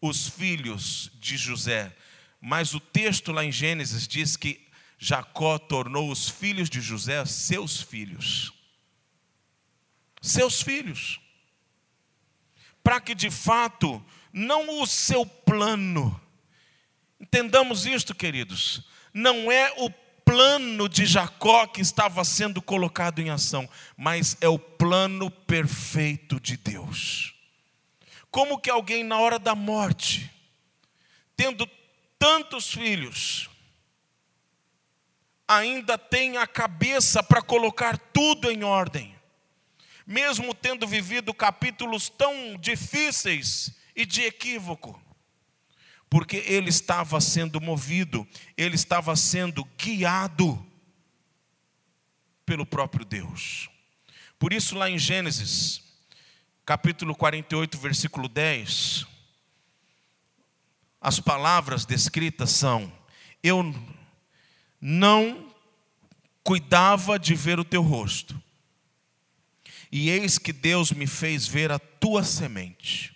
os 0.00 0.28
filhos 0.28 1.10
de 1.14 1.36
José, 1.36 1.94
mas 2.40 2.74
o 2.74 2.80
texto 2.80 3.32
lá 3.32 3.44
em 3.44 3.52
Gênesis 3.52 4.06
diz 4.06 4.36
que 4.36 4.66
Jacó 4.98 5.58
tornou 5.58 6.10
os 6.10 6.28
filhos 6.28 6.68
de 6.68 6.80
José 6.80 7.24
seus 7.24 7.80
filhos. 7.80 8.52
Seus 10.20 10.62
filhos. 10.62 11.20
Para 12.82 13.00
que 13.00 13.14
de 13.14 13.30
fato, 13.30 14.04
não 14.32 14.82
o 14.82 14.86
seu 14.86 15.24
plano, 15.24 16.20
entendamos 17.18 17.86
isto, 17.86 18.14
queridos, 18.14 18.82
não 19.12 19.50
é 19.50 19.72
o 19.78 19.88
plano 20.34 20.88
de 20.88 21.06
Jacó 21.06 21.64
que 21.64 21.80
estava 21.80 22.24
sendo 22.24 22.60
colocado 22.60 23.20
em 23.20 23.30
ação, 23.30 23.70
mas 23.96 24.36
é 24.40 24.48
o 24.48 24.58
plano 24.58 25.30
perfeito 25.30 26.40
de 26.40 26.56
Deus. 26.56 27.32
Como 28.32 28.58
que 28.58 28.68
alguém 28.68 29.04
na 29.04 29.16
hora 29.16 29.38
da 29.38 29.54
morte, 29.54 30.28
tendo 31.36 31.70
tantos 32.18 32.68
filhos, 32.72 33.48
ainda 35.46 35.96
tem 35.96 36.36
a 36.36 36.48
cabeça 36.48 37.22
para 37.22 37.40
colocar 37.40 37.96
tudo 37.96 38.50
em 38.50 38.64
ordem, 38.64 39.14
mesmo 40.04 40.52
tendo 40.52 40.84
vivido 40.84 41.32
capítulos 41.32 42.08
tão 42.08 42.56
difíceis 42.58 43.72
e 43.94 44.04
de 44.04 44.22
equívoco 44.22 45.00
porque 46.14 46.44
ele 46.46 46.68
estava 46.68 47.20
sendo 47.20 47.60
movido, 47.60 48.24
ele 48.56 48.76
estava 48.76 49.16
sendo 49.16 49.64
guiado 49.76 50.64
pelo 52.46 52.64
próprio 52.64 53.04
Deus. 53.04 53.68
Por 54.38 54.52
isso, 54.52 54.76
lá 54.76 54.88
em 54.88 54.96
Gênesis, 54.96 55.82
capítulo 56.64 57.16
48, 57.16 57.76
versículo 57.78 58.28
10, 58.28 59.04
as 61.00 61.18
palavras 61.18 61.84
descritas 61.84 62.50
são: 62.52 62.92
Eu 63.42 63.74
não 64.80 65.52
cuidava 66.44 67.18
de 67.18 67.34
ver 67.34 67.58
o 67.58 67.64
teu 67.64 67.82
rosto, 67.82 68.40
e 69.90 70.10
eis 70.10 70.38
que 70.38 70.52
Deus 70.52 70.92
me 70.92 71.08
fez 71.08 71.44
ver 71.44 71.72
a 71.72 71.78
tua 71.80 72.22
semente. 72.22 73.13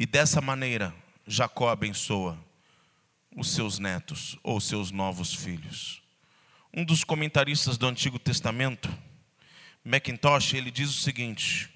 E 0.00 0.06
dessa 0.06 0.40
maneira, 0.40 0.94
Jacó 1.26 1.68
abençoa 1.68 2.42
os 3.36 3.50
seus 3.50 3.78
netos 3.78 4.34
ou 4.42 4.58
seus 4.58 4.90
novos 4.90 5.34
filhos. 5.34 6.00
Um 6.74 6.86
dos 6.86 7.04
comentaristas 7.04 7.76
do 7.76 7.86
Antigo 7.86 8.18
Testamento, 8.18 8.88
Macintosh, 9.84 10.54
ele 10.54 10.70
diz 10.70 10.88
o 10.88 11.02
seguinte: 11.02 11.68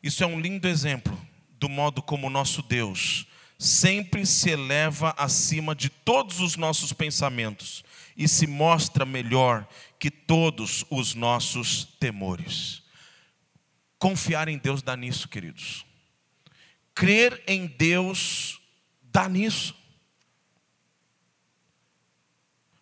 Isso 0.00 0.22
é 0.22 0.26
um 0.28 0.38
lindo 0.38 0.68
exemplo 0.68 1.20
do 1.58 1.68
modo 1.68 2.00
como 2.00 2.28
o 2.28 2.30
nosso 2.30 2.62
Deus 2.62 3.26
sempre 3.58 4.24
se 4.26 4.50
eleva 4.50 5.12
acima 5.18 5.74
de 5.74 5.88
todos 5.88 6.38
os 6.38 6.56
nossos 6.56 6.92
pensamentos 6.92 7.82
e 8.16 8.28
se 8.28 8.46
mostra 8.46 9.04
melhor 9.04 9.66
que 9.98 10.08
todos 10.08 10.84
os 10.88 11.14
nossos 11.16 11.84
temores. 11.98 12.84
Confiar 13.98 14.46
em 14.46 14.56
Deus 14.56 14.82
dá 14.82 14.96
nisso, 14.96 15.26
queridos. 15.26 15.85
Crer 16.96 17.44
em 17.46 17.66
Deus 17.66 18.58
dá 19.02 19.28
nisso. 19.28 19.76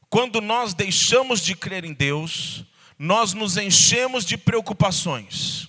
Quando 0.08 0.40
nós 0.40 0.72
deixamos 0.72 1.40
de 1.40 1.56
crer 1.56 1.84
em 1.84 1.92
Deus, 1.92 2.64
nós 2.96 3.32
nos 3.32 3.56
enchemos 3.56 4.24
de 4.24 4.36
preocupações. 4.36 5.68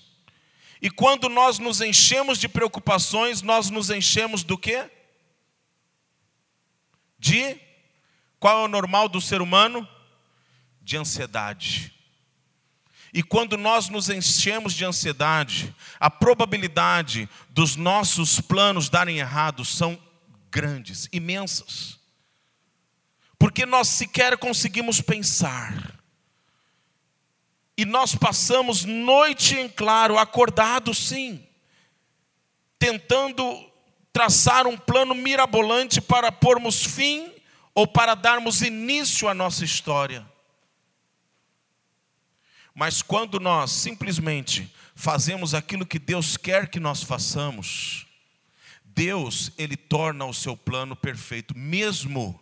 E 0.79 0.91
quando 0.91 1.27
nós 1.27 1.57
nos 1.57 1.81
enchemos 1.81 2.37
de 2.37 2.47
preocupações, 2.47 3.41
nós 3.41 3.71
nos 3.71 3.89
enchemos 3.89 4.43
do 4.43 4.59
quê? 4.59 4.91
De 7.17 7.59
qual 8.39 8.59
é 8.59 8.65
o 8.65 8.67
normal 8.67 9.09
do 9.09 9.19
ser 9.19 9.41
humano? 9.41 9.89
De 10.83 10.97
ansiedade. 10.97 11.94
E 13.15 13.23
quando 13.23 13.55
nós 13.55 13.87
nos 13.87 14.09
enchemos 14.09 14.73
de 14.73 14.83
ansiedade, 14.83 15.73
a 15.97 16.09
probabilidade 16.09 17.29
dos 17.49 17.77
nossos 17.77 18.41
planos 18.41 18.89
darem 18.89 19.19
errado 19.19 19.63
são 19.63 19.97
grandes, 20.51 21.07
imensas. 21.13 21.97
Porque 23.39 23.65
nós 23.65 23.87
sequer 23.87 24.37
conseguimos 24.37 24.99
pensar. 24.99 25.97
E 27.77 27.85
nós 27.85 28.13
passamos 28.13 28.83
noite 28.83 29.55
em 29.55 29.69
claro, 29.69 30.17
acordados 30.17 30.97
sim, 30.97 31.41
tentando 32.77 33.65
traçar 34.11 34.67
um 34.67 34.75
plano 34.75 35.15
mirabolante 35.15 36.01
para 36.01 36.33
pormos 36.33 36.83
fim 36.83 37.31
ou 37.73 37.87
para 37.87 38.13
darmos 38.13 38.61
início 38.61 39.29
à 39.29 39.33
nossa 39.33 39.63
história. 39.63 40.34
Mas 42.75 43.01
quando 43.01 43.39
nós 43.39 43.71
simplesmente 43.71 44.69
fazemos 44.93 45.53
aquilo 45.53 45.85
que 45.85 45.97
Deus 45.97 46.35
quer 46.35 46.67
que 46.67 46.79
nós 46.79 47.01
façamos, 47.01 48.05
Deus, 48.83 49.51
Ele 49.57 49.77
torna 49.77 50.25
o 50.25 50.33
seu 50.33 50.57
plano 50.57 50.93
perfeito, 50.93 51.57
mesmo 51.57 52.37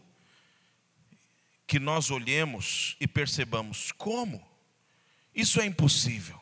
que 1.67 1.80
nós 1.80 2.10
olhemos 2.10 2.98
e 3.00 3.08
percebamos 3.08 3.91
como 3.91 4.43
isso 5.36 5.62
é 5.62 5.65
impossível. 5.65 6.39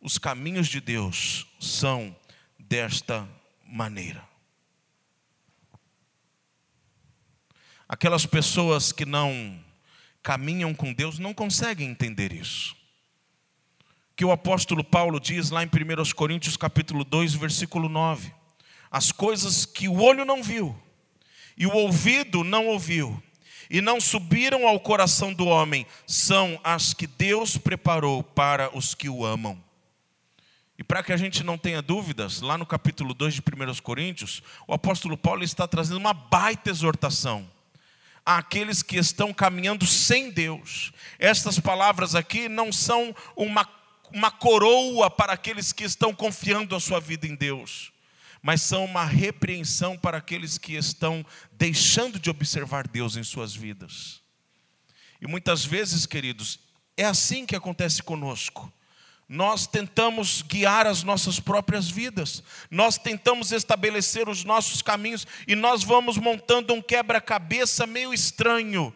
Os 0.00 0.18
caminhos 0.18 0.66
de 0.66 0.80
Deus 0.80 1.46
são 1.60 2.14
desta 2.58 3.28
maneira. 3.64 4.28
Aquelas 7.88 8.26
pessoas 8.26 8.90
que 8.90 9.04
não 9.04 9.62
caminham 10.22 10.72
com 10.72 10.92
Deus 10.92 11.18
não 11.18 11.34
conseguem 11.34 11.90
entender 11.90 12.32
isso. 12.32 12.76
Que 14.14 14.24
o 14.24 14.30
apóstolo 14.30 14.84
Paulo 14.84 15.18
diz 15.18 15.50
lá 15.50 15.62
em 15.64 15.66
1 15.66 16.14
Coríntios 16.14 16.56
capítulo 16.56 17.04
2, 17.04 17.34
versículo 17.34 17.88
9: 17.88 18.32
As 18.90 19.10
coisas 19.10 19.66
que 19.66 19.88
o 19.88 20.00
olho 20.00 20.24
não 20.24 20.42
viu, 20.42 20.80
e 21.56 21.66
o 21.66 21.72
ouvido 21.72 22.44
não 22.44 22.66
ouviu, 22.66 23.20
e 23.68 23.80
não 23.80 24.00
subiram 24.00 24.68
ao 24.68 24.78
coração 24.78 25.32
do 25.32 25.46
homem, 25.46 25.86
são 26.06 26.60
as 26.62 26.94
que 26.94 27.06
Deus 27.06 27.56
preparou 27.56 28.22
para 28.22 28.76
os 28.76 28.94
que 28.94 29.08
o 29.08 29.24
amam. 29.24 29.62
E 30.78 30.84
para 30.84 31.02
que 31.02 31.12
a 31.12 31.16
gente 31.16 31.42
não 31.42 31.58
tenha 31.58 31.82
dúvidas, 31.82 32.40
lá 32.40 32.58
no 32.58 32.66
capítulo 32.66 33.14
2 33.14 33.34
de 33.34 33.40
1 33.40 33.82
Coríntios, 33.82 34.42
o 34.66 34.74
apóstolo 34.74 35.16
Paulo 35.16 35.42
está 35.42 35.66
trazendo 35.66 35.98
uma 35.98 36.12
baita 36.12 36.70
exortação 36.70 37.48
àqueles 38.24 38.82
que 38.82 38.96
estão 38.96 39.32
caminhando 39.32 39.86
sem 39.86 40.30
Deus. 40.30 40.92
Estas 41.18 41.58
palavras 41.58 42.14
aqui 42.14 42.48
não 42.48 42.72
são 42.72 43.14
uma, 43.36 43.68
uma 44.12 44.30
coroa 44.30 45.10
para 45.10 45.32
aqueles 45.32 45.72
que 45.72 45.84
estão 45.84 46.14
confiando 46.14 46.74
a 46.74 46.80
sua 46.80 47.00
vida 47.00 47.26
em 47.26 47.34
Deus, 47.34 47.92
mas 48.40 48.62
são 48.62 48.84
uma 48.84 49.04
repreensão 49.04 49.96
para 49.96 50.18
aqueles 50.18 50.58
que 50.58 50.74
estão 50.74 51.24
deixando 51.52 52.18
de 52.18 52.30
observar 52.30 52.86
Deus 52.86 53.16
em 53.16 53.24
suas 53.24 53.54
vidas. 53.54 54.20
E 55.20 55.26
muitas 55.26 55.64
vezes, 55.64 56.06
queridos, 56.06 56.58
é 56.96 57.04
assim 57.04 57.46
que 57.46 57.56
acontece 57.56 58.02
conosco 58.02 58.72
nós 59.32 59.66
tentamos 59.66 60.42
guiar 60.42 60.86
as 60.86 61.02
nossas 61.02 61.40
próprias 61.40 61.88
vidas, 61.88 62.42
nós 62.70 62.98
tentamos 62.98 63.50
estabelecer 63.50 64.28
os 64.28 64.44
nossos 64.44 64.82
caminhos 64.82 65.26
e 65.48 65.54
nós 65.54 65.82
vamos 65.82 66.18
montando 66.18 66.74
um 66.74 66.82
quebra-cabeça 66.82 67.86
meio 67.86 68.12
estranho. 68.12 68.94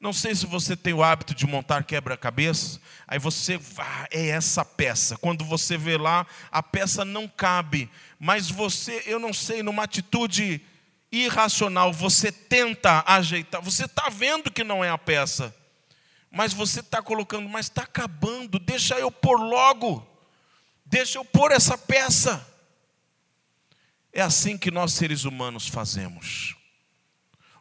Não 0.00 0.10
sei 0.10 0.34
se 0.34 0.46
você 0.46 0.74
tem 0.74 0.94
o 0.94 1.02
hábito 1.02 1.34
de 1.34 1.46
montar 1.46 1.84
quebra-cabeça, 1.84 2.80
aí 3.06 3.18
você, 3.18 3.60
ah, 3.76 4.08
é 4.10 4.28
essa 4.28 4.64
peça. 4.64 5.18
Quando 5.18 5.44
você 5.44 5.76
vê 5.76 5.98
lá, 5.98 6.26
a 6.50 6.62
peça 6.62 7.04
não 7.04 7.28
cabe, 7.28 7.90
mas 8.18 8.48
você, 8.48 9.02
eu 9.04 9.18
não 9.18 9.34
sei, 9.34 9.62
numa 9.62 9.82
atitude 9.82 10.62
irracional, 11.12 11.92
você 11.92 12.32
tenta 12.32 13.04
ajeitar, 13.06 13.60
você 13.60 13.84
está 13.84 14.08
vendo 14.08 14.50
que 14.50 14.64
não 14.64 14.82
é 14.82 14.88
a 14.88 14.96
peça 14.96 15.54
mas 16.34 16.52
você 16.52 16.80
está 16.80 17.00
colocando, 17.00 17.48
mas 17.48 17.66
está 17.66 17.82
acabando, 17.82 18.58
deixa 18.58 18.98
eu 18.98 19.08
pôr 19.08 19.40
logo. 19.40 20.04
Deixa 20.84 21.16
eu 21.16 21.24
pôr 21.24 21.52
essa 21.52 21.78
peça. 21.78 22.44
É 24.12 24.20
assim 24.20 24.58
que 24.58 24.68
nós 24.68 24.92
seres 24.94 25.24
humanos 25.24 25.68
fazemos. 25.68 26.56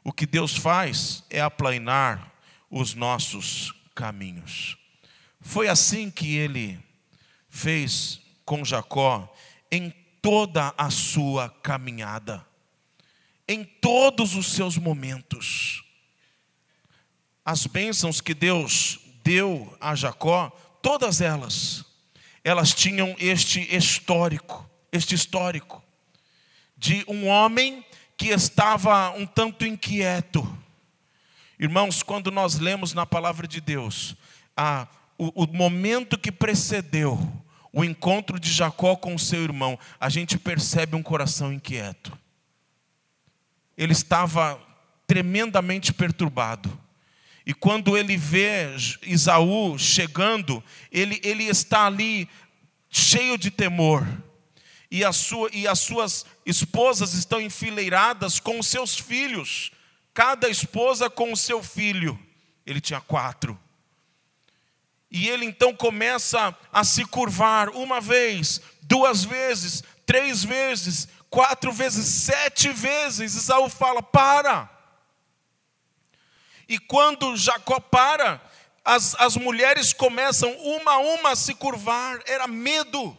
O 0.03 0.11
que 0.11 0.25
Deus 0.25 0.57
faz 0.57 1.23
é 1.29 1.39
aplainar 1.39 2.33
os 2.69 2.95
nossos 2.95 3.71
caminhos. 3.93 4.75
Foi 5.39 5.67
assim 5.67 6.09
que 6.09 6.35
ele 6.35 6.83
fez 7.47 8.21
com 8.43 8.65
Jacó 8.65 9.31
em 9.71 9.91
toda 10.19 10.73
a 10.75 10.89
sua 10.89 11.47
caminhada, 11.47 12.43
em 13.47 13.63
todos 13.63 14.35
os 14.35 14.47
seus 14.47 14.77
momentos. 14.77 15.82
As 17.45 17.65
bênçãos 17.65 18.21
que 18.21 18.33
Deus 18.33 18.99
deu 19.23 19.75
a 19.79 19.95
Jacó, 19.95 20.49
todas 20.81 21.21
elas, 21.21 21.85
elas 22.43 22.73
tinham 22.73 23.15
este 23.19 23.59
histórico, 23.75 24.69
este 24.91 25.15
histórico 25.15 25.83
de 26.77 27.05
um 27.07 27.27
homem 27.27 27.85
que 28.17 28.27
estava 28.27 29.11
um 29.11 29.25
tanto 29.25 29.65
inquieto. 29.65 30.45
Irmãos, 31.57 32.03
quando 32.03 32.29
nós 32.29 32.59
lemos 32.59 32.93
na 32.93 33.05
palavra 33.05 33.47
de 33.47 33.61
Deus, 33.61 34.17
a, 34.55 34.87
o, 35.17 35.43
o 35.43 35.47
momento 35.47 36.17
que 36.17 36.31
precedeu 36.31 37.17
o 37.71 37.85
encontro 37.85 38.37
de 38.37 38.51
Jacó 38.51 38.97
com 38.97 39.15
o 39.15 39.19
seu 39.19 39.43
irmão, 39.43 39.79
a 39.99 40.09
gente 40.09 40.37
percebe 40.37 40.95
um 40.95 41.01
coração 41.01 41.53
inquieto. 41.53 42.17
Ele 43.77 43.93
estava 43.93 44.61
tremendamente 45.07 45.93
perturbado. 45.93 46.77
E 47.45 47.53
quando 47.53 47.97
ele 47.97 48.15
vê 48.15 48.67
Isaú 49.01 49.77
chegando, 49.77 50.63
ele, 50.91 51.19
ele 51.23 51.43
está 51.43 51.85
ali 51.85 52.29
cheio 52.89 53.37
de 53.37 53.51
temor 53.51 54.07
e, 54.89 55.03
a 55.03 55.11
sua, 55.11 55.49
e 55.51 55.67
as 55.67 55.79
suas 55.79 56.25
esposas 56.45 57.13
estão 57.15 57.41
enfileiradas 57.41 58.39
com 58.39 58.59
os 58.59 58.67
seus 58.67 58.97
filhos, 58.97 59.71
cada 60.13 60.47
esposa 60.47 61.09
com 61.09 61.33
o 61.33 61.37
seu 61.37 61.63
filho. 61.63 62.17
Ele 62.65 62.79
tinha 62.79 63.01
quatro. 63.01 63.59
E 65.09 65.27
ele 65.27 65.45
então 65.45 65.75
começa 65.75 66.55
a 66.71 66.83
se 66.83 67.05
curvar 67.05 67.69
uma 67.69 67.99
vez, 67.99 68.61
duas 68.83 69.23
vezes, 69.23 69.83
três 70.05 70.43
vezes, 70.43 71.07
quatro 71.29 71.71
vezes, 71.71 72.05
sete 72.05 72.69
vezes. 72.69 73.35
Isaú 73.35 73.69
fala: 73.69 74.01
para. 74.01 74.69
E 76.67 76.79
quando 76.79 77.35
Jacó 77.35 77.79
para, 77.79 78.41
as, 78.83 79.15
as 79.15 79.35
mulheres 79.37 79.93
começam 79.93 80.51
uma 80.59 80.93
a 80.93 80.97
uma 80.97 81.31
a 81.31 81.35
se 81.35 81.53
curvar, 81.55 82.21
era 82.25 82.47
medo. 82.47 83.17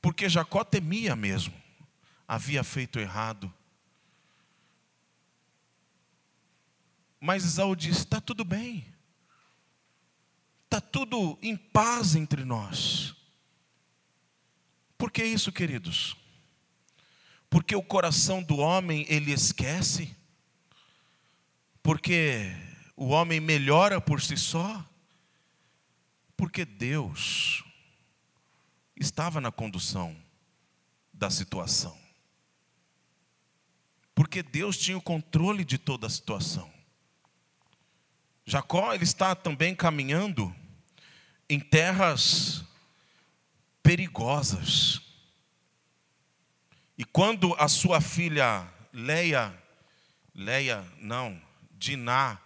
Porque 0.00 0.28
Jacó 0.28 0.64
temia 0.64 1.14
mesmo, 1.14 1.54
havia 2.26 2.64
feito 2.64 2.98
errado. 2.98 3.52
Mas 7.20 7.44
Isaú 7.44 7.76
disse: 7.76 8.00
está 8.00 8.20
tudo 8.20 8.44
bem, 8.44 8.84
está 10.64 10.80
tudo 10.80 11.38
em 11.40 11.56
paz 11.56 12.16
entre 12.16 12.44
nós. 12.44 13.14
Por 14.98 15.10
que 15.10 15.24
isso, 15.24 15.52
queridos? 15.52 16.16
Porque 17.48 17.76
o 17.76 17.82
coração 17.82 18.42
do 18.42 18.56
homem 18.56 19.06
ele 19.08 19.32
esquece, 19.32 20.16
porque 21.82 22.52
o 22.96 23.08
homem 23.08 23.40
melhora 23.40 24.00
por 24.00 24.20
si 24.20 24.36
só, 24.36 24.84
porque 26.36 26.64
Deus 26.64 27.64
estava 28.96 29.40
na 29.40 29.50
condução 29.50 30.16
da 31.12 31.30
situação. 31.30 31.96
Porque 34.14 34.42
Deus 34.42 34.76
tinha 34.76 34.96
o 34.96 35.02
controle 35.02 35.64
de 35.64 35.78
toda 35.78 36.06
a 36.06 36.10
situação. 36.10 36.70
Jacó 38.44 38.92
ele 38.92 39.04
está 39.04 39.34
também 39.34 39.74
caminhando 39.74 40.54
em 41.48 41.58
terras 41.58 42.64
perigosas. 43.82 45.00
E 46.96 47.04
quando 47.04 47.54
a 47.54 47.68
sua 47.68 48.00
filha 48.00 48.68
Leia, 48.92 49.56
Leia, 50.34 50.86
não, 50.98 51.40
Diná, 51.82 52.38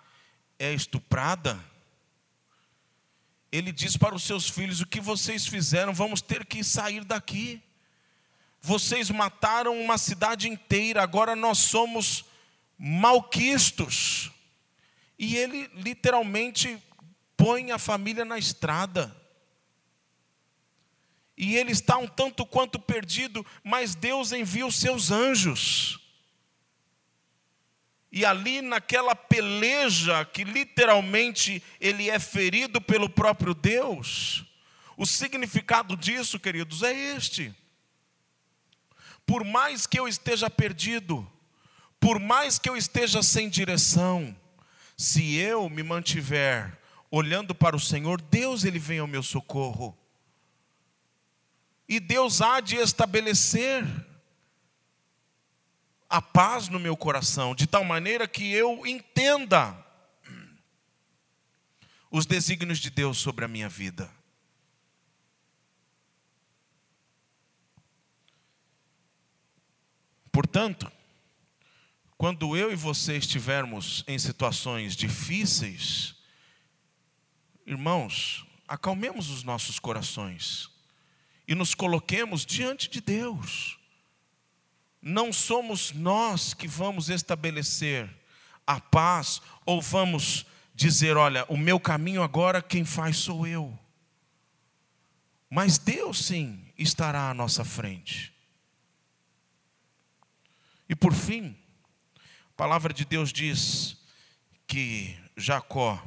é 0.59 0.72
estuprada, 0.72 1.62
ele 3.53 3.70
diz 3.70 3.94
para 3.94 4.14
os 4.14 4.22
seus 4.22 4.49
filhos: 4.49 4.81
O 4.81 4.87
que 4.87 4.99
vocês 4.99 5.46
fizeram, 5.46 5.92
vamos 5.92 6.22
ter 6.22 6.46
que 6.46 6.64
sair 6.64 7.05
daqui. 7.05 7.62
Vocês 8.62 9.11
mataram 9.11 9.79
uma 9.79 9.99
cidade 9.99 10.49
inteira, 10.49 11.03
agora 11.03 11.37
nós 11.37 11.59
somos 11.59 12.25
malquistos. 12.79 14.33
E 15.18 15.37
ele 15.37 15.70
literalmente 15.75 16.83
põe 17.37 17.70
a 17.70 17.79
família 17.79 18.25
na 18.25 18.38
estrada. 18.38 19.14
E 21.37 21.57
ele 21.57 21.72
está 21.72 21.99
um 21.99 22.07
tanto 22.07 22.46
quanto 22.46 22.79
perdido, 22.79 23.44
mas 23.62 23.94
Deus 23.94 24.33
envia 24.33 24.66
os 24.66 24.77
seus 24.77 25.11
anjos 25.11 26.06
e 28.11 28.25
ali 28.25 28.62
naquela 28.62 29.14
peleja 29.14 30.25
que 30.25 30.45
literalmente 30.45 31.62
ele 31.81 32.09
é 32.09 32.19
ferido 32.19 32.81
pelo 32.81 33.09
próprio 33.09 33.55
Deus, 33.55 34.45
o 34.97 35.05
significado 35.05 35.97
disso, 35.97 36.38
queridos, 36.38 36.83
é 36.83 36.92
este. 37.16 37.55
Por 39.27 39.45
mais 39.45 39.87
que 39.87 39.99
eu 39.99 40.09
esteja 40.09 40.49
perdido, 40.49 41.31
por 42.01 42.19
mais 42.19 42.59
que 42.59 42.69
eu 42.69 42.77
esteja 42.77 43.23
sem 43.23 43.49
direção, 43.49 44.35
se 44.97 45.37
eu 45.37 45.69
me 45.69 45.83
mantiver 45.83 46.79
olhando 47.11 47.55
para 47.55 47.77
o 47.77 47.81
Senhor, 47.81 48.21
Deus 48.21 48.64
ele 48.64 48.79
vem 48.79 48.99
ao 48.99 49.07
meu 49.07 49.23
socorro. 49.23 49.97
E 51.88 52.01
Deus 52.01 52.40
há 52.40 52.61
de 52.61 52.77
estabelecer 52.77 53.85
a 56.09 56.23
paz 56.23 56.69
no 56.69 56.79
meu 56.79 56.97
coração, 56.97 57.55
de 57.55 57.66
tal 57.66 57.85
maneira 57.85 58.29
que 58.29 58.53
eu 58.53 58.87
entenda 58.87 59.85
os 62.11 62.27
desígnios 62.27 62.79
de 62.79 62.90
Deus 62.90 63.19
sobre 63.19 63.45
a 63.45 63.49
minha 63.49 63.69
vida. 63.69 64.11
Portanto, 70.31 70.90
quando 72.16 72.57
eu 72.57 72.73
e 72.73 72.77
você 72.77 73.16
estivermos 73.16 74.05
em 74.07 74.19
situações 74.19 74.95
difíceis, 74.95 76.14
irmãos, 77.66 78.47
acalmemos 78.69 79.31
os 79.31 79.42
nossos 79.42 79.79
corações 79.79 80.71
e 81.49 81.55
nos 81.55 81.75
coloquemos 81.75 82.45
diante 82.45 82.88
de 82.88 83.01
Deus 83.01 83.79
não 85.09 85.33
somos 85.33 85.92
nós 85.92 86.53
que 86.53 86.66
vamos 86.66 87.11
estabelecer 87.11 88.11
a 88.66 88.81
paz 88.81 89.40
ou 89.64 89.81
vamos 89.81 90.45
dizer, 90.75 91.16
olha, 91.16 91.47
o 91.49 91.57
meu 91.57 91.79
caminho 91.79 92.25
agora 92.25 92.61
quem 92.61 92.85
faz 92.85 93.19
sou 93.19 93.47
eu. 93.47 93.79
Mas 95.49 95.79
Deus 95.79 96.25
sim 96.25 96.61
estará 96.77 97.31
à 97.31 97.35
nossa 97.35 97.64
frente. 97.64 98.35
E 100.88 100.97
por 100.97 101.14
fim, 101.14 101.57
a 102.16 102.57
palavra 102.57 102.92
de 102.92 103.05
Deus 103.05 103.33
diz 103.33 103.97
que 104.66 105.16
Jacó, 105.37 106.03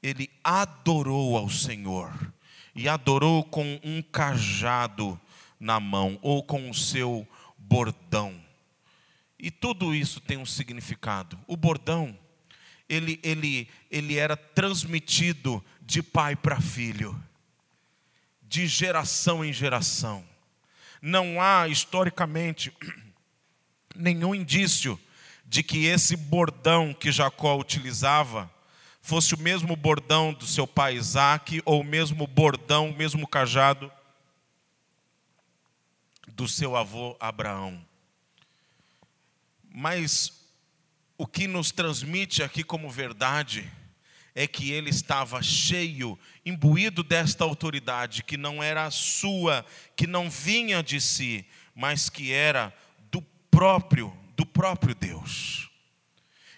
ele 0.00 0.30
adorou 0.44 1.36
ao 1.36 1.50
Senhor, 1.50 2.32
e 2.72 2.88
adorou 2.88 3.42
com 3.42 3.80
um 3.82 4.00
cajado 4.00 5.20
na 5.58 5.80
mão, 5.80 6.20
ou 6.22 6.40
com 6.44 6.70
o 6.70 6.74
seu 6.74 7.26
bordão. 7.68 8.40
E 9.38 9.50
tudo 9.50 9.94
isso 9.94 10.20
tem 10.20 10.36
um 10.36 10.46
significado. 10.46 11.38
O 11.46 11.56
bordão, 11.56 12.16
ele, 12.88 13.18
ele, 13.22 13.68
ele 13.90 14.16
era 14.16 14.36
transmitido 14.36 15.64
de 15.80 16.02
pai 16.02 16.36
para 16.36 16.60
filho, 16.60 17.20
de 18.42 18.66
geração 18.66 19.44
em 19.44 19.52
geração. 19.52 20.24
Não 21.00 21.40
há, 21.40 21.66
historicamente, 21.66 22.72
nenhum 23.96 24.34
indício 24.34 24.98
de 25.44 25.62
que 25.62 25.86
esse 25.86 26.16
bordão 26.16 26.94
que 26.94 27.10
Jacó 27.10 27.56
utilizava 27.58 28.50
fosse 29.00 29.34
o 29.34 29.38
mesmo 29.38 29.74
bordão 29.74 30.32
do 30.32 30.46
seu 30.46 30.66
pai 30.66 30.94
Isaac, 30.94 31.60
ou 31.64 31.80
o 31.80 31.84
mesmo 31.84 32.26
bordão, 32.26 32.90
o 32.90 32.96
mesmo 32.96 33.26
cajado 33.26 33.90
do 36.34 36.48
seu 36.48 36.76
avô 36.76 37.16
Abraão. 37.20 37.84
Mas 39.74 40.32
o 41.16 41.26
que 41.26 41.46
nos 41.46 41.70
transmite 41.70 42.42
aqui 42.42 42.64
como 42.64 42.90
verdade 42.90 43.70
é 44.34 44.46
que 44.46 44.70
ele 44.70 44.90
estava 44.90 45.42
cheio, 45.42 46.18
imbuído 46.44 47.02
desta 47.02 47.44
autoridade 47.44 48.22
que 48.22 48.36
não 48.36 48.62
era 48.62 48.90
sua, 48.90 49.64
que 49.94 50.06
não 50.06 50.30
vinha 50.30 50.82
de 50.82 51.00
si, 51.00 51.46
mas 51.74 52.08
que 52.08 52.32
era 52.32 52.74
do 53.10 53.20
próprio, 53.50 54.12
do 54.34 54.46
próprio 54.46 54.94
Deus. 54.94 55.70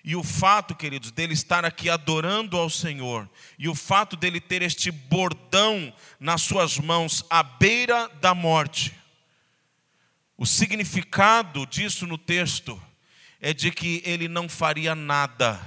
E 0.05 0.14
o 0.14 0.22
fato, 0.22 0.75
queridos, 0.75 1.11
dele 1.11 1.33
estar 1.33 1.64
aqui 1.64 1.89
adorando 1.89 2.59
ao 2.59 2.68
Senhor, 2.68 3.29
e 3.59 3.68
o 3.68 3.75
fato 3.75 4.16
dele 4.16 4.41
ter 4.41 4.62
este 4.62 4.91
bordão 4.91 5.93
nas 6.20 6.43
suas 6.43 6.79
mãos 6.79 7.25
à 7.31 7.43
beira 7.43 8.09
da 8.20 8.35
morte, 8.35 8.95
o 10.37 10.45
significado 10.45 11.66
disso 11.66 12.07
no 12.07 12.18
texto 12.18 12.80
é 13.41 13.53
de 13.53 13.70
que 13.70 14.03
ele 14.05 14.26
não 14.26 14.49
faria 14.49 14.95
nada 14.95 15.61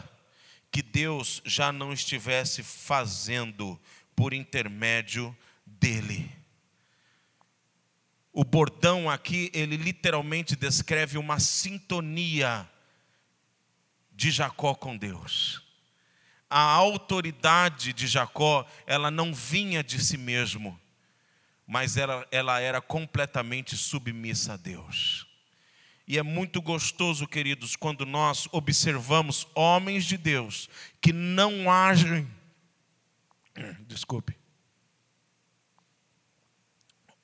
que 0.71 0.81
Deus 0.81 1.41
já 1.45 1.71
não 1.71 1.93
estivesse 1.93 2.61
fazendo 2.63 3.79
por 4.15 4.33
intermédio 4.33 5.35
dele. 5.65 6.29
O 8.33 8.43
bordão 8.43 9.09
aqui, 9.09 9.49
ele 9.53 9.77
literalmente 9.77 10.55
descreve 10.55 11.17
uma 11.17 11.39
sintonia 11.39 12.69
de 14.11 14.29
Jacó 14.29 14.75
com 14.75 14.97
Deus. 14.97 15.63
A 16.49 16.61
autoridade 16.61 17.93
de 17.93 18.05
Jacó, 18.05 18.65
ela 18.85 19.09
não 19.09 19.33
vinha 19.33 19.83
de 19.83 20.03
si 20.03 20.17
mesmo, 20.17 20.79
mas 21.67 21.97
ela, 21.97 22.25
ela 22.31 22.59
era 22.59 22.81
completamente 22.81 23.75
submissa 23.75 24.53
a 24.53 24.57
Deus. 24.57 25.27
E 26.07 26.17
é 26.17 26.23
muito 26.23 26.61
gostoso, 26.61 27.27
queridos, 27.27 27.75
quando 27.75 28.05
nós 28.05 28.47
observamos 28.53 29.45
homens 29.53 30.05
de 30.05 30.17
Deus 30.17 30.69
que 31.01 31.11
não 31.11 31.69
agem. 31.69 32.25
Desculpe. 33.85 34.37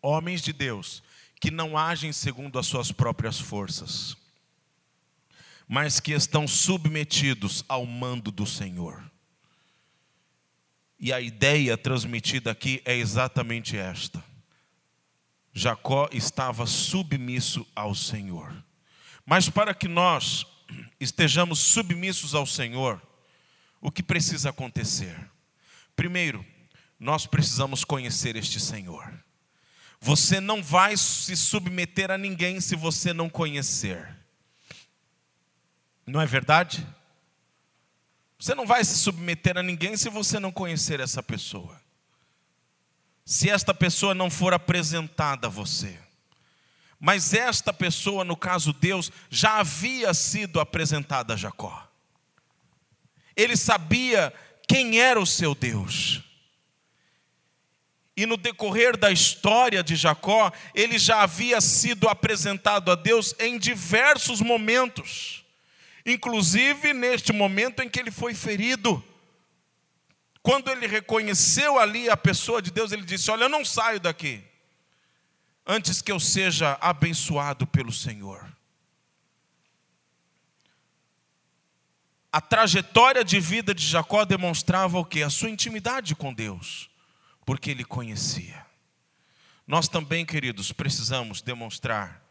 Homens 0.01 0.41
de 0.41 0.51
Deus 0.51 1.01
que 1.39 1.49
não 1.49 1.77
agem 1.77 2.11
segundo 2.11 2.59
as 2.59 2.67
suas 2.67 2.91
próprias 2.91 3.39
forças 3.39 4.17
mas 5.67 5.99
que 5.99 6.11
estão 6.11 6.47
submetidos 6.47 7.63
ao 7.67 7.85
mando 7.85 8.31
do 8.31 8.45
Senhor. 8.45 9.03
E 10.99 11.11
a 11.11 11.19
ideia 11.19 11.77
transmitida 11.77 12.51
aqui 12.51 12.81
é 12.85 12.95
exatamente 12.95 13.77
esta: 13.77 14.23
Jacó 15.53 16.09
estava 16.11 16.65
submisso 16.65 17.65
ao 17.75 17.93
Senhor. 17.93 18.53
Mas 19.25 19.49
para 19.49 19.73
que 19.73 19.87
nós 19.87 20.45
estejamos 20.99 21.59
submissos 21.59 22.33
ao 22.33 22.45
Senhor, 22.45 23.01
o 23.79 23.91
que 23.91 24.01
precisa 24.01 24.49
acontecer? 24.49 25.15
Primeiro, 25.95 26.43
nós 26.99 27.25
precisamos 27.27 27.83
conhecer 27.83 28.35
este 28.35 28.59
Senhor. 28.59 29.13
Você 29.99 30.39
não 30.41 30.63
vai 30.63 30.97
se 30.97 31.35
submeter 31.35 32.09
a 32.09 32.17
ninguém 32.17 32.59
se 32.59 32.75
você 32.75 33.13
não 33.13 33.29
conhecer. 33.29 34.17
Não 36.05 36.19
é 36.19 36.25
verdade? 36.25 36.85
Você 38.37 38.53
não 38.53 38.65
vai 38.65 38.83
se 38.83 38.97
submeter 38.97 39.57
a 39.57 39.63
ninguém 39.63 39.95
se 39.95 40.09
você 40.09 40.39
não 40.39 40.51
conhecer 40.51 40.99
essa 40.99 41.23
pessoa. 41.23 41.82
Se 43.25 43.49
esta 43.49 43.73
pessoa 43.73 44.13
não 44.13 44.29
for 44.29 44.53
apresentada 44.53 45.47
a 45.47 45.49
você. 45.49 45.99
Mas 46.99 47.33
esta 47.33 47.73
pessoa, 47.73 48.23
no 48.23 48.35
caso 48.35 48.71
Deus, 48.73 49.11
já 49.29 49.59
havia 49.59 50.13
sido 50.13 50.59
apresentada 50.59 51.33
a 51.33 51.37
Jacó. 51.37 51.87
Ele 53.35 53.57
sabia 53.57 54.33
quem 54.67 54.99
era 54.99 55.19
o 55.19 55.25
seu 55.25 55.53
Deus. 55.53 56.21
E 58.15 58.25
no 58.25 58.37
decorrer 58.37 58.95
da 58.95 59.11
história 59.11 59.83
de 59.83 59.95
Jacó, 59.95 60.51
ele 60.73 60.99
já 60.99 61.23
havia 61.23 61.59
sido 61.59 62.07
apresentado 62.07 62.91
a 62.91 62.95
Deus 62.95 63.33
em 63.39 63.57
diversos 63.57 64.39
momentos 64.39 65.43
inclusive 66.05 66.93
neste 66.93 67.31
momento 67.31 67.81
em 67.81 67.89
que 67.89 67.99
ele 67.99 68.11
foi 68.11 68.33
ferido. 68.33 69.03
Quando 70.43 70.69
ele 70.69 70.85
reconheceu 70.85 71.79
ali 71.79 72.09
a 72.09 72.17
pessoa 72.17 72.61
de 72.61 72.69
Deus, 72.69 72.91
ele 72.91 73.05
disse: 73.05 73.31
Olha, 73.31 73.45
eu 73.45 73.49
não 73.49 73.63
saio 73.63 73.97
daqui, 73.97 74.43
antes 75.65 76.01
que 76.01 76.11
eu 76.11 76.19
seja 76.19 76.77
abençoado 76.81 77.65
pelo 77.65 77.93
Senhor. 77.93 78.53
A 82.29 82.41
trajetória 82.41 83.23
de 83.23 83.39
vida 83.39 83.73
de 83.73 83.85
Jacó 83.85 84.25
demonstrava 84.25 84.99
o 84.99 85.05
que? 85.05 85.23
A 85.23 85.29
sua 85.29 85.49
intimidade 85.49 86.13
com 86.13 86.33
Deus, 86.33 86.89
porque 87.45 87.71
ele 87.71 87.85
conhecia. 87.85 88.65
Nós 89.65 89.87
também, 89.87 90.25
queridos, 90.25 90.73
precisamos 90.73 91.41
demonstrar 91.41 92.21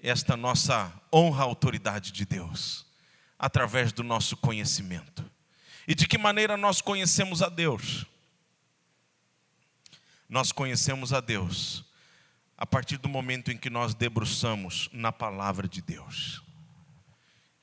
esta 0.00 0.36
nossa 0.36 0.92
honra 1.12 1.44
à 1.44 1.46
autoridade 1.46 2.10
de 2.10 2.24
Deus 2.24 2.84
através 3.38 3.92
do 3.92 4.02
nosso 4.02 4.36
conhecimento. 4.36 5.30
E 5.86 5.94
de 5.94 6.06
que 6.06 6.16
maneira 6.16 6.56
nós 6.56 6.80
conhecemos 6.80 7.42
a 7.42 7.48
Deus? 7.48 8.06
Nós 10.28 10.50
conhecemos 10.50 11.12
a 11.12 11.20
Deus 11.20 11.84
a 12.56 12.64
partir 12.64 12.96
do 12.96 13.08
momento 13.08 13.50
em 13.50 13.58
que 13.58 13.68
nós 13.68 13.94
debruçamos 13.94 14.88
na 14.92 15.12
palavra 15.12 15.68
de 15.68 15.82
Deus. 15.82 16.42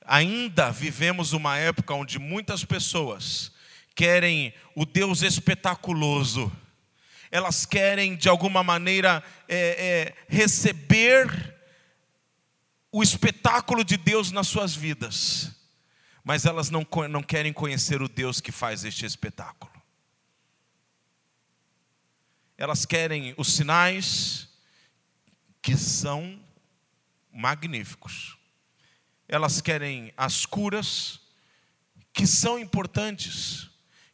Ainda 0.04 0.70
vivemos 0.70 1.32
uma 1.32 1.56
época 1.56 1.94
onde 1.94 2.18
muitas 2.18 2.64
pessoas 2.64 3.52
querem 3.94 4.54
o 4.76 4.86
Deus 4.86 5.22
espetaculoso, 5.22 6.52
elas 7.30 7.66
querem 7.66 8.14
de 8.14 8.28
alguma 8.28 8.62
maneira 8.62 9.22
é, 9.48 9.56
é, 9.56 10.14
receber 10.28 11.56
o 12.92 13.02
espetáculo 13.02 13.84
de 13.84 13.96
Deus 13.96 14.30
nas 14.30 14.46
suas 14.46 14.74
vidas 14.74 15.61
mas 16.24 16.44
elas 16.46 16.70
não, 16.70 16.86
não 17.10 17.22
querem 17.22 17.52
conhecer 17.52 18.00
o 18.00 18.08
Deus 18.08 18.40
que 18.40 18.52
faz 18.52 18.84
este 18.84 19.04
espetáculo. 19.04 19.72
Elas 22.56 22.84
querem 22.84 23.34
os 23.36 23.54
sinais 23.54 24.48
que 25.60 25.76
são 25.76 26.40
magníficos. 27.32 28.36
Elas 29.26 29.60
querem 29.60 30.12
as 30.16 30.46
curas 30.46 31.20
que 32.12 32.26
são 32.26 32.58
importantes. 32.58 33.70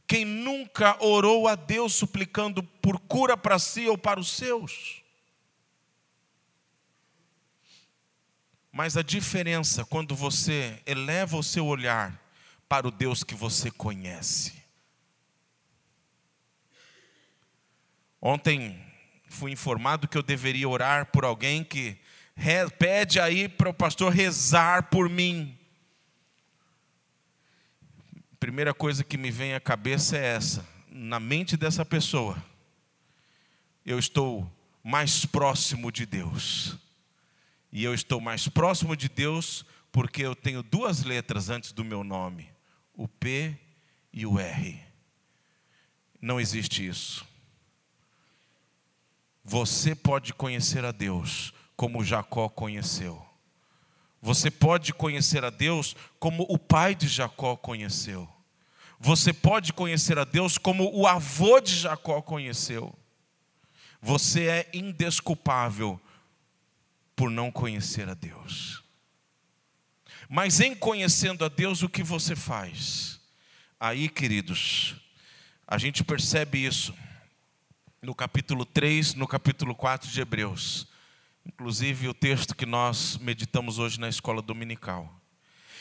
Quem 0.06 0.24
nunca 0.24 0.96
orou 1.04 1.46
a 1.46 1.54
Deus 1.54 1.94
suplicando 1.94 2.62
por 2.62 2.98
cura 3.00 3.36
para 3.36 3.58
si 3.58 3.86
ou 3.86 3.98
para 3.98 4.18
os 4.18 4.30
seus? 4.30 5.02
Mas 8.70 8.96
a 8.96 9.02
diferença 9.02 9.84
quando 9.84 10.14
você 10.14 10.80
eleva 10.86 11.36
o 11.36 11.42
seu 11.42 11.66
olhar 11.66 12.20
para 12.68 12.86
o 12.86 12.90
Deus 12.90 13.24
que 13.24 13.34
você 13.34 13.70
conhece. 13.70 14.52
Ontem 18.20 18.78
fui 19.28 19.52
informado 19.52 20.06
que 20.06 20.18
eu 20.18 20.22
deveria 20.22 20.68
orar 20.68 21.06
por 21.06 21.24
alguém 21.24 21.64
que 21.64 21.98
pede 22.78 23.18
aí 23.18 23.48
para 23.48 23.70
o 23.70 23.74
pastor 23.74 24.12
rezar 24.12 24.84
por 24.90 25.08
mim. 25.08 25.56
Primeira 28.38 28.74
coisa 28.74 29.02
que 29.02 29.16
me 29.16 29.30
vem 29.30 29.54
à 29.54 29.60
cabeça 29.60 30.16
é 30.16 30.26
essa: 30.34 30.66
na 30.90 31.18
mente 31.18 31.56
dessa 31.56 31.84
pessoa, 31.84 32.42
eu 33.84 33.98
estou 33.98 34.50
mais 34.82 35.24
próximo 35.24 35.90
de 35.90 36.04
Deus 36.04 36.76
e 37.72 37.84
eu 37.84 37.94
estou 37.94 38.20
mais 38.20 38.48
próximo 38.48 38.96
de 38.96 39.08
Deus 39.08 39.64
porque 39.92 40.22
eu 40.22 40.34
tenho 40.34 40.62
duas 40.62 41.02
letras 41.02 41.50
antes 41.50 41.72
do 41.72 41.84
meu 41.84 42.02
nome: 42.02 42.50
o 42.94 43.06
P 43.08 43.56
e 44.12 44.26
o 44.26 44.38
R. 44.38 44.80
Não 46.20 46.40
existe 46.40 46.86
isso. 46.86 47.26
Você 49.44 49.94
pode 49.94 50.34
conhecer 50.34 50.84
a 50.84 50.92
Deus 50.92 51.54
como 51.76 52.04
Jacó 52.04 52.48
conheceu. 52.48 53.24
Você 54.20 54.50
pode 54.50 54.92
conhecer 54.92 55.44
a 55.44 55.50
Deus 55.50 55.94
como 56.18 56.44
o 56.48 56.58
pai 56.58 56.94
de 56.94 57.06
Jacó 57.06 57.56
conheceu. 57.56 58.28
Você 58.98 59.32
pode 59.32 59.72
conhecer 59.72 60.18
a 60.18 60.24
Deus 60.24 60.58
como 60.58 60.92
o 60.92 61.06
avô 61.06 61.60
de 61.60 61.74
Jacó 61.74 62.20
conheceu. 62.20 62.92
Você 64.02 64.46
é 64.48 64.70
indesculpável 64.74 66.00
por 67.18 67.32
não 67.32 67.50
conhecer 67.50 68.08
a 68.08 68.14
Deus. 68.14 68.84
Mas 70.28 70.60
em 70.60 70.72
conhecendo 70.72 71.44
a 71.44 71.48
Deus, 71.48 71.82
o 71.82 71.88
que 71.88 72.04
você 72.04 72.36
faz? 72.36 73.20
Aí, 73.80 74.08
queridos, 74.08 74.94
a 75.66 75.76
gente 75.78 76.04
percebe 76.04 76.64
isso 76.64 76.94
no 78.00 78.14
capítulo 78.14 78.64
3, 78.64 79.14
no 79.14 79.26
capítulo 79.26 79.74
4 79.74 80.08
de 80.08 80.20
Hebreus. 80.20 80.86
Inclusive 81.44 82.06
o 82.06 82.14
texto 82.14 82.54
que 82.54 82.64
nós 82.64 83.18
meditamos 83.18 83.80
hoje 83.80 83.98
na 83.98 84.08
escola 84.08 84.40
dominical. 84.40 85.20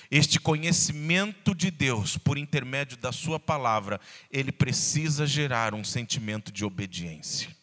este 0.10 0.40
conhecimento 0.40 1.54
de 1.54 1.70
Deus 1.70 2.18
por 2.18 2.38
intermédio 2.38 2.98
da 2.98 3.12
Sua 3.12 3.40
palavra, 3.40 4.02
ele 4.32 4.52
precisa 4.52 5.28
gerar 5.28 5.76
um 5.76 5.84
sentimento 5.84 6.52
de 6.52 6.66
obediência. 6.66 7.56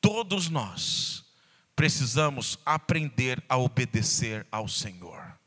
Todos 0.00 0.48
nós 0.48 1.09
precisamos 1.74 2.58
aprender 2.64 3.42
a 3.48 3.56
obedecer 3.56 4.46
ao 4.50 4.68
Senhor. 4.68 5.38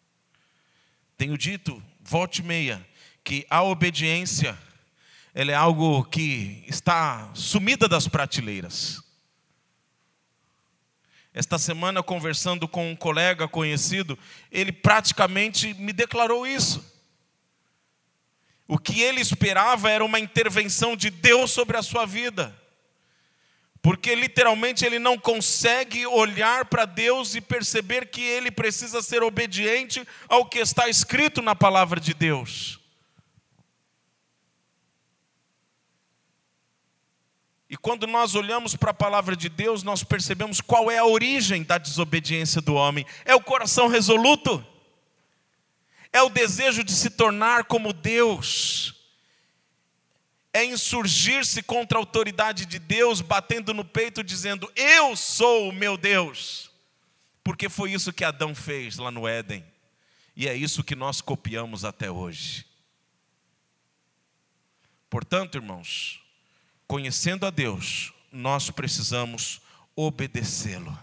Tenho 1.17 1.38
dito, 1.38 1.82
volte 2.01 2.41
meia, 2.41 2.86
que 3.24 3.45
a 3.49 3.63
obediência 3.63 4.57
ela 5.34 5.51
é 5.51 5.55
algo 5.55 6.03
que 6.05 6.63
está 6.67 7.32
sumida 7.34 7.88
das 7.88 8.07
prateleiras. 8.07 9.01
Esta 11.34 11.57
semana, 11.57 12.03
conversando 12.03 12.67
com 12.67 12.91
um 12.91 12.95
colega 12.95 13.47
conhecido, 13.47 14.17
ele 14.51 14.71
praticamente 14.71 15.74
me 15.74 15.91
declarou 15.91 16.45
isso. 16.45 16.86
O 18.67 18.78
que 18.78 19.01
ele 19.01 19.19
esperava 19.19 19.89
era 19.89 20.05
uma 20.05 20.19
intervenção 20.19 20.95
de 20.95 21.09
Deus 21.09 21.51
sobre 21.51 21.76
a 21.76 21.82
sua 21.82 22.05
vida. 22.05 22.55
Porque 23.84 24.15
literalmente 24.15 24.86
ele 24.86 24.97
não 24.97 25.19
consegue 25.19 26.07
olhar 26.07 26.63
para 26.63 26.86
Deus 26.86 27.36
e 27.36 27.41
perceber 27.41 28.07
que 28.07 28.21
ele 28.21 28.49
precisa 28.49 29.01
ser 29.01 29.21
obediente 29.21 30.07
ao 30.29 30.45
que 30.45 30.59
está 30.59 30.88
escrito 30.88 31.41
na 31.41 31.53
palavra 31.53 31.99
de 31.99 32.13
Deus. 32.13 32.79
E 37.69 37.75
quando 37.75 38.07
nós 38.07 38.36
olhamos 38.36 38.73
para 38.73 38.91
a 38.91 38.93
palavra 38.93 39.36
de 39.36 39.49
Deus, 39.49 39.84
nós 39.84 40.01
percebemos 40.01 40.61
qual 40.61 40.89
é 40.89 40.99
a 40.99 41.05
origem 41.05 41.61
da 41.61 41.77
desobediência 41.77 42.61
do 42.61 42.75
homem: 42.75 43.05
é 43.25 43.36
o 43.36 43.43
coração 43.43 43.88
resoluto, 43.88 44.65
é 46.13 46.21
o 46.21 46.29
desejo 46.29 46.86
de 46.86 46.93
se 46.93 47.09
tornar 47.09 47.65
como 47.65 47.91
Deus, 47.91 49.02
é 50.53 50.63
insurgir-se 50.63 51.63
contra 51.63 51.97
a 51.97 52.01
autoridade 52.01 52.67
de 52.67 52.77
Deus, 52.77 53.19
batendo 53.19 53.73
no 53.73 53.83
peito, 53.83 54.23
dizendo: 54.23 54.71
Eu 54.75 55.15
sou 55.15 55.69
o 55.69 55.73
meu 55.73 55.97
Deus, 55.97 56.69
porque 57.43 57.67
foi 57.67 57.91
isso 57.91 58.13
que 58.13 58.23
Adão 58.23 58.53
fez 58.53 58.97
lá 58.97 59.09
no 59.09 59.27
Éden, 59.27 59.65
e 60.35 60.47
é 60.47 60.55
isso 60.55 60.83
que 60.83 60.95
nós 60.95 61.19
copiamos 61.19 61.83
até 61.83 62.11
hoje. 62.11 62.65
Portanto, 65.09 65.55
irmãos, 65.55 66.21
conhecendo 66.87 67.45
a 67.45 67.49
Deus, 67.49 68.13
nós 68.31 68.69
precisamos 68.69 69.61
obedecê-lo. 69.95 70.97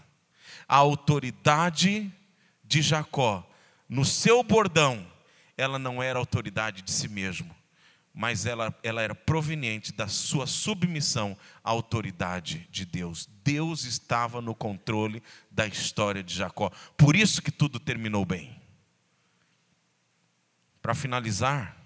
A 0.67 0.77
autoridade 0.77 2.11
de 2.63 2.81
Jacó, 2.81 3.45
no 3.87 4.05
seu 4.05 4.41
bordão, 4.43 5.05
ela 5.57 5.77
não 5.77 6.01
era 6.01 6.17
autoridade 6.17 6.81
de 6.81 6.91
si 6.91 7.09
mesmo, 7.09 7.53
mas 8.13 8.45
ela, 8.45 8.77
ela 8.83 9.01
era 9.01 9.15
proveniente 9.15 9.93
da 9.93 10.07
sua 10.07 10.45
submissão 10.45 11.37
à 11.63 11.69
autoridade 11.69 12.67
de 12.69 12.85
Deus. 12.85 13.27
Deus 13.43 13.85
estava 13.85 14.41
no 14.41 14.53
controle 14.53 15.23
da 15.49 15.65
história 15.65 16.21
de 16.21 16.33
Jacó. 16.33 16.69
Por 16.97 17.15
isso 17.15 17.41
que 17.41 17.51
tudo 17.51 17.79
terminou 17.79 18.25
bem. 18.25 18.59
Para 20.81 20.93
finalizar, 20.93 21.77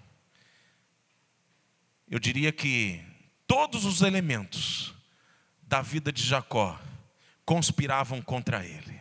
eu 2.08 2.18
diria 2.18 2.50
que 2.50 3.04
todos 3.46 3.84
os 3.84 4.02
elementos 4.02 4.94
da 5.62 5.82
vida 5.82 6.12
de 6.12 6.22
Jacó 6.22 6.80
conspiravam 7.44 8.20
contra 8.20 8.64
ele. 8.64 9.00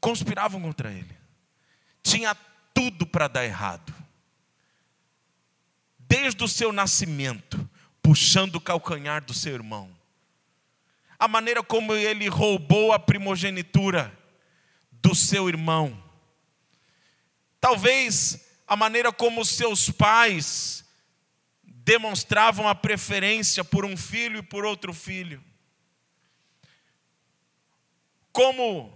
Conspiravam 0.00 0.60
contra 0.60 0.90
ele. 0.90 1.16
Tinha 2.02 2.34
tudo 2.72 3.06
para 3.06 3.28
dar 3.28 3.44
errado. 3.44 4.05
Desde 6.08 6.42
o 6.44 6.48
seu 6.48 6.72
nascimento, 6.72 7.68
puxando 8.02 8.56
o 8.56 8.60
calcanhar 8.60 9.24
do 9.24 9.34
seu 9.34 9.54
irmão. 9.54 9.90
A 11.18 11.26
maneira 11.26 11.62
como 11.62 11.94
ele 11.94 12.28
roubou 12.28 12.92
a 12.92 12.98
primogenitura 12.98 14.16
do 14.92 15.14
seu 15.14 15.48
irmão. 15.48 16.02
Talvez 17.60 18.46
a 18.66 18.76
maneira 18.76 19.12
como 19.12 19.44
seus 19.44 19.90
pais 19.90 20.84
demonstravam 21.62 22.68
a 22.68 22.74
preferência 22.74 23.64
por 23.64 23.84
um 23.84 23.96
filho 23.96 24.38
e 24.38 24.42
por 24.42 24.64
outro 24.64 24.92
filho. 24.92 25.42
Como 28.32 28.92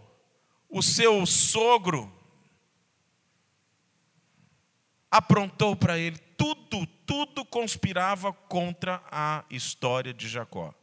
o 0.68 0.82
seu 0.82 1.24
sogro 1.24 2.12
aprontou 5.10 5.74
para 5.74 5.98
ele, 5.98 6.18
tudo, 6.40 6.86
tudo 7.04 7.44
conspirava 7.44 8.32
contra 8.32 9.02
a 9.12 9.44
história 9.50 10.14
de 10.14 10.26
Jacó. 10.26 10.74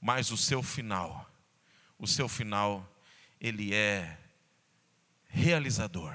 Mas 0.00 0.30
o 0.30 0.36
seu 0.36 0.62
final, 0.62 1.28
o 1.98 2.06
seu 2.06 2.28
final, 2.28 2.88
ele 3.40 3.74
é 3.74 4.16
realizador. 5.26 6.14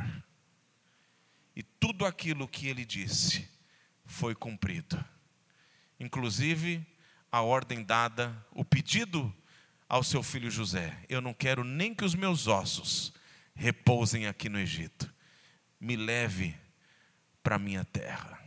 E 1.53 1.61
tudo 1.61 2.05
aquilo 2.05 2.47
que 2.47 2.69
ele 2.69 2.85
disse, 2.85 3.49
foi 4.05 4.33
cumprido. 4.33 5.03
Inclusive, 5.99 6.87
a 7.29 7.41
ordem 7.41 7.83
dada, 7.83 8.33
o 8.49 8.63
pedido 8.63 9.35
ao 9.89 10.05
seu 10.05 10.23
filho 10.23 10.49
José: 10.49 10.97
Eu 11.09 11.19
não 11.19 11.33
quero 11.33 11.65
nem 11.65 11.93
que 11.93 12.05
os 12.05 12.15
meus 12.15 12.47
ossos 12.47 13.13
repousem 13.53 14.25
aqui 14.25 14.47
no 14.47 14.57
Egito. 14.57 15.13
Me 15.81 15.97
leve 15.97 16.55
para 17.43 17.59
minha 17.59 17.83
terra. 17.83 18.42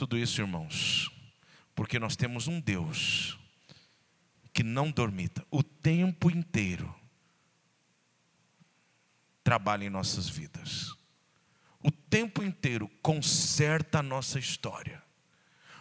Tudo 0.00 0.16
isso, 0.16 0.40
irmãos, 0.40 1.10
porque 1.74 1.98
nós 1.98 2.16
temos 2.16 2.48
um 2.48 2.58
Deus 2.58 3.38
que 4.50 4.62
não 4.62 4.90
dormita 4.90 5.46
o 5.50 5.62
tempo 5.62 6.30
inteiro 6.30 6.94
trabalha 9.44 9.84
em 9.84 9.90
nossas 9.90 10.26
vidas 10.26 10.98
o 11.82 11.90
tempo 11.90 12.42
inteiro 12.42 12.88
conserta 13.02 13.98
a 13.98 14.02
nossa 14.02 14.38
história. 14.38 15.02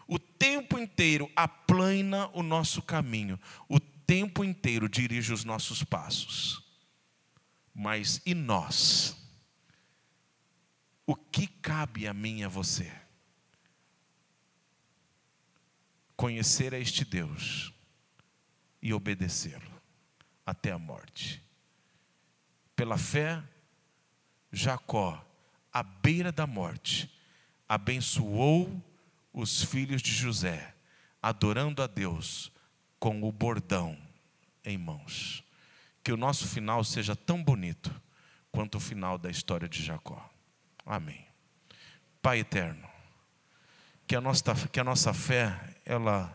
O 0.06 0.20
tempo 0.20 0.78
inteiro 0.78 1.32
aplana 1.34 2.30
o 2.34 2.44
nosso 2.44 2.82
caminho. 2.82 3.40
O 3.70 3.80
tempo 3.80 4.44
inteiro 4.44 4.90
dirige 4.90 5.32
os 5.32 5.46
nossos 5.46 5.82
passos. 5.82 6.62
Mas 7.74 8.22
e 8.26 8.34
nós? 8.34 9.16
O 11.06 11.16
que 11.16 11.48
cabe 11.48 12.06
a 12.06 12.14
mim 12.14 12.40
e 12.40 12.44
a 12.44 12.50
você? 12.50 12.92
Conhecer 16.20 16.76
a 16.76 16.78
este 16.78 17.06
Deus 17.06 17.74
e 18.82 18.94
obedecê-lo 18.94 19.72
até 20.46 20.70
a 20.70 20.78
morte. 20.78 21.42
Pela 22.76 22.98
fé, 22.98 23.42
Jacó 24.52 25.26
à 25.72 25.82
beira 25.82 26.30
da 26.30 26.46
morte, 26.46 27.10
abençoou 27.70 28.84
os 29.32 29.64
filhos 29.64 30.02
de 30.02 30.12
José, 30.12 30.76
adorando 31.22 31.82
a 31.82 31.88
Deus 31.88 32.52
com 33.00 33.24
o 33.24 33.32
bordão 33.32 33.98
em 34.66 34.78
mãos. 34.78 35.42
Que 36.04 36.12
o 36.12 36.18
nosso 36.18 36.46
final 36.50 36.84
seja 36.84 37.16
tão 37.16 37.42
bonito 37.42 37.96
quanto 38.52 38.76
o 38.76 38.82
final 38.82 39.18
da 39.18 39.32
história 39.32 39.70
de 39.70 39.82
Jacó. 39.82 40.30
Amém. 40.86 41.26
Pai 42.22 42.40
eterno, 42.40 42.90
que 44.06 44.18
a 44.18 44.20
nossa, 44.20 44.68
que 44.68 44.82
a 44.82 44.84
nossa 44.84 45.14
fé, 45.14 45.69
ela 45.90 46.34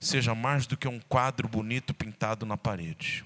seja 0.00 0.34
mais 0.34 0.66
do 0.66 0.76
que 0.76 0.88
um 0.88 0.98
quadro 0.98 1.48
bonito 1.48 1.94
pintado 1.94 2.44
na 2.44 2.56
parede 2.56 3.24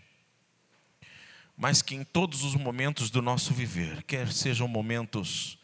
mas 1.57 1.81
que 1.83 1.95
em 1.95 2.03
todos 2.03 2.43
os 2.43 2.55
momentos 2.55 3.09
do 3.09 3.23
nosso 3.23 3.53
viver, 3.55 4.03
quer 4.03 4.33
sejam 4.33 4.67
momentos 4.67 5.59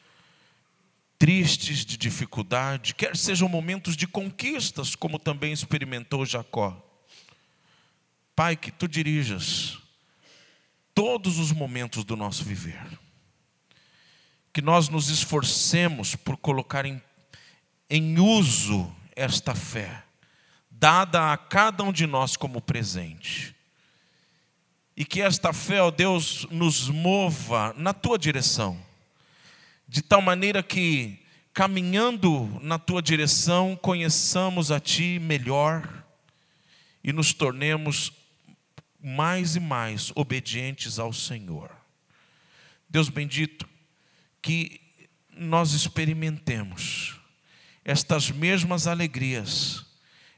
tristes, 1.18 1.84
de 1.84 1.96
dificuldade, 1.96 2.94
quer 2.94 3.16
sejam 3.16 3.48
momentos 3.48 3.96
de 3.96 4.06
conquistas, 4.06 4.94
como 4.94 5.18
também 5.18 5.52
experimentou 5.52 6.24
Jacó. 6.24 6.80
Pai, 8.36 8.54
que 8.54 8.70
tu 8.70 8.86
dirijas 8.86 9.78
todos 10.94 11.38
os 11.38 11.50
momentos 11.50 12.04
do 12.04 12.14
nosso 12.14 12.44
viver. 12.44 12.86
Que 14.52 14.62
nós 14.62 14.88
nos 14.88 15.08
esforcemos 15.08 16.14
por 16.14 16.36
colocar 16.36 16.86
em, 16.86 17.02
em 17.90 18.20
uso 18.20 18.94
esta 19.18 19.54
fé, 19.54 20.04
dada 20.70 21.32
a 21.32 21.36
cada 21.36 21.82
um 21.82 21.92
de 21.92 22.06
nós 22.06 22.36
como 22.36 22.60
presente 22.60 23.54
e 24.98 25.04
que 25.04 25.20
esta 25.20 25.52
fé, 25.52 25.80
ó 25.80 25.92
Deus, 25.92 26.44
nos 26.50 26.88
mova 26.88 27.72
na 27.76 27.92
tua 27.94 28.18
direção, 28.18 28.76
de 29.86 30.02
tal 30.02 30.20
maneira 30.20 30.60
que, 30.60 31.20
caminhando 31.54 32.58
na 32.60 32.80
tua 32.80 33.00
direção, 33.00 33.76
conheçamos 33.76 34.72
a 34.72 34.80
Ti 34.80 35.20
melhor 35.20 36.04
e 37.04 37.12
nos 37.12 37.32
tornemos 37.32 38.12
mais 39.00 39.54
e 39.54 39.60
mais 39.60 40.10
obedientes 40.16 40.98
ao 40.98 41.12
Senhor. 41.12 41.70
Deus 42.90 43.08
bendito, 43.08 43.68
que 44.42 44.80
nós 45.30 45.74
experimentemos 45.74 47.17
estas 47.88 48.30
mesmas 48.30 48.86
alegrias, 48.86 49.82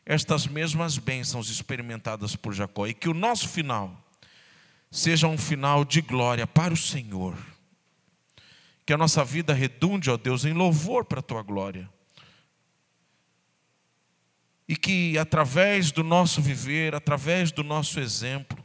estas 0.07 0.46
mesmas 0.46 0.98
bênçãos 0.98 1.51
experimentadas 1.51 2.36
por 2.36 2.55
Jacó, 2.55 2.86
e 2.86 2.94
que 2.94 3.09
o 3.09 3.12
nosso 3.12 3.48
final 3.48 4.09
seja 4.88 5.26
um 5.26 5.36
final 5.36 5.84
de 5.84 6.01
glória 6.01 6.46
para 6.46 6.72
o 6.72 6.76
Senhor. 6.76 7.36
Que 8.86 8.92
a 8.92 8.96
nossa 8.96 9.24
vida 9.24 9.53
redunde, 9.53 10.09
ó 10.11 10.16
Deus, 10.16 10.44
em 10.44 10.53
louvor 10.53 11.05
para 11.05 11.18
a 11.18 11.22
tua 11.24 11.42
glória. 11.42 11.90
E 14.68 14.76
que 14.76 15.18
através 15.18 15.90
do 15.90 16.05
nosso 16.05 16.40
viver, 16.40 16.94
através 16.94 17.51
do 17.51 17.64
nosso 17.64 17.98
exemplo, 17.98 18.64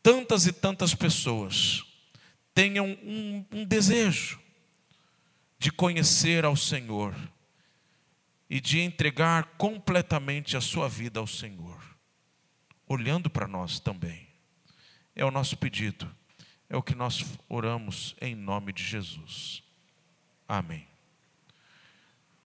tantas 0.00 0.46
e 0.46 0.52
tantas 0.52 0.94
pessoas 0.94 1.84
tenham 2.54 2.86
um, 2.86 3.44
um 3.50 3.64
desejo 3.64 4.38
de 5.58 5.72
conhecer 5.72 6.44
ao 6.44 6.54
Senhor 6.54 7.16
e 8.48 8.60
de 8.60 8.80
entregar 8.80 9.44
completamente 9.58 10.56
a 10.56 10.60
sua 10.60 10.88
vida 10.88 11.20
ao 11.20 11.26
Senhor, 11.26 11.78
olhando 12.86 13.28
para 13.28 13.46
nós 13.46 13.78
também. 13.78 14.26
É 15.14 15.24
o 15.24 15.30
nosso 15.30 15.56
pedido, 15.56 16.10
é 16.68 16.76
o 16.76 16.82
que 16.82 16.94
nós 16.94 17.38
oramos 17.48 18.16
em 18.20 18.34
nome 18.34 18.72
de 18.72 18.82
Jesus. 18.82 19.62
Amém. 20.48 20.87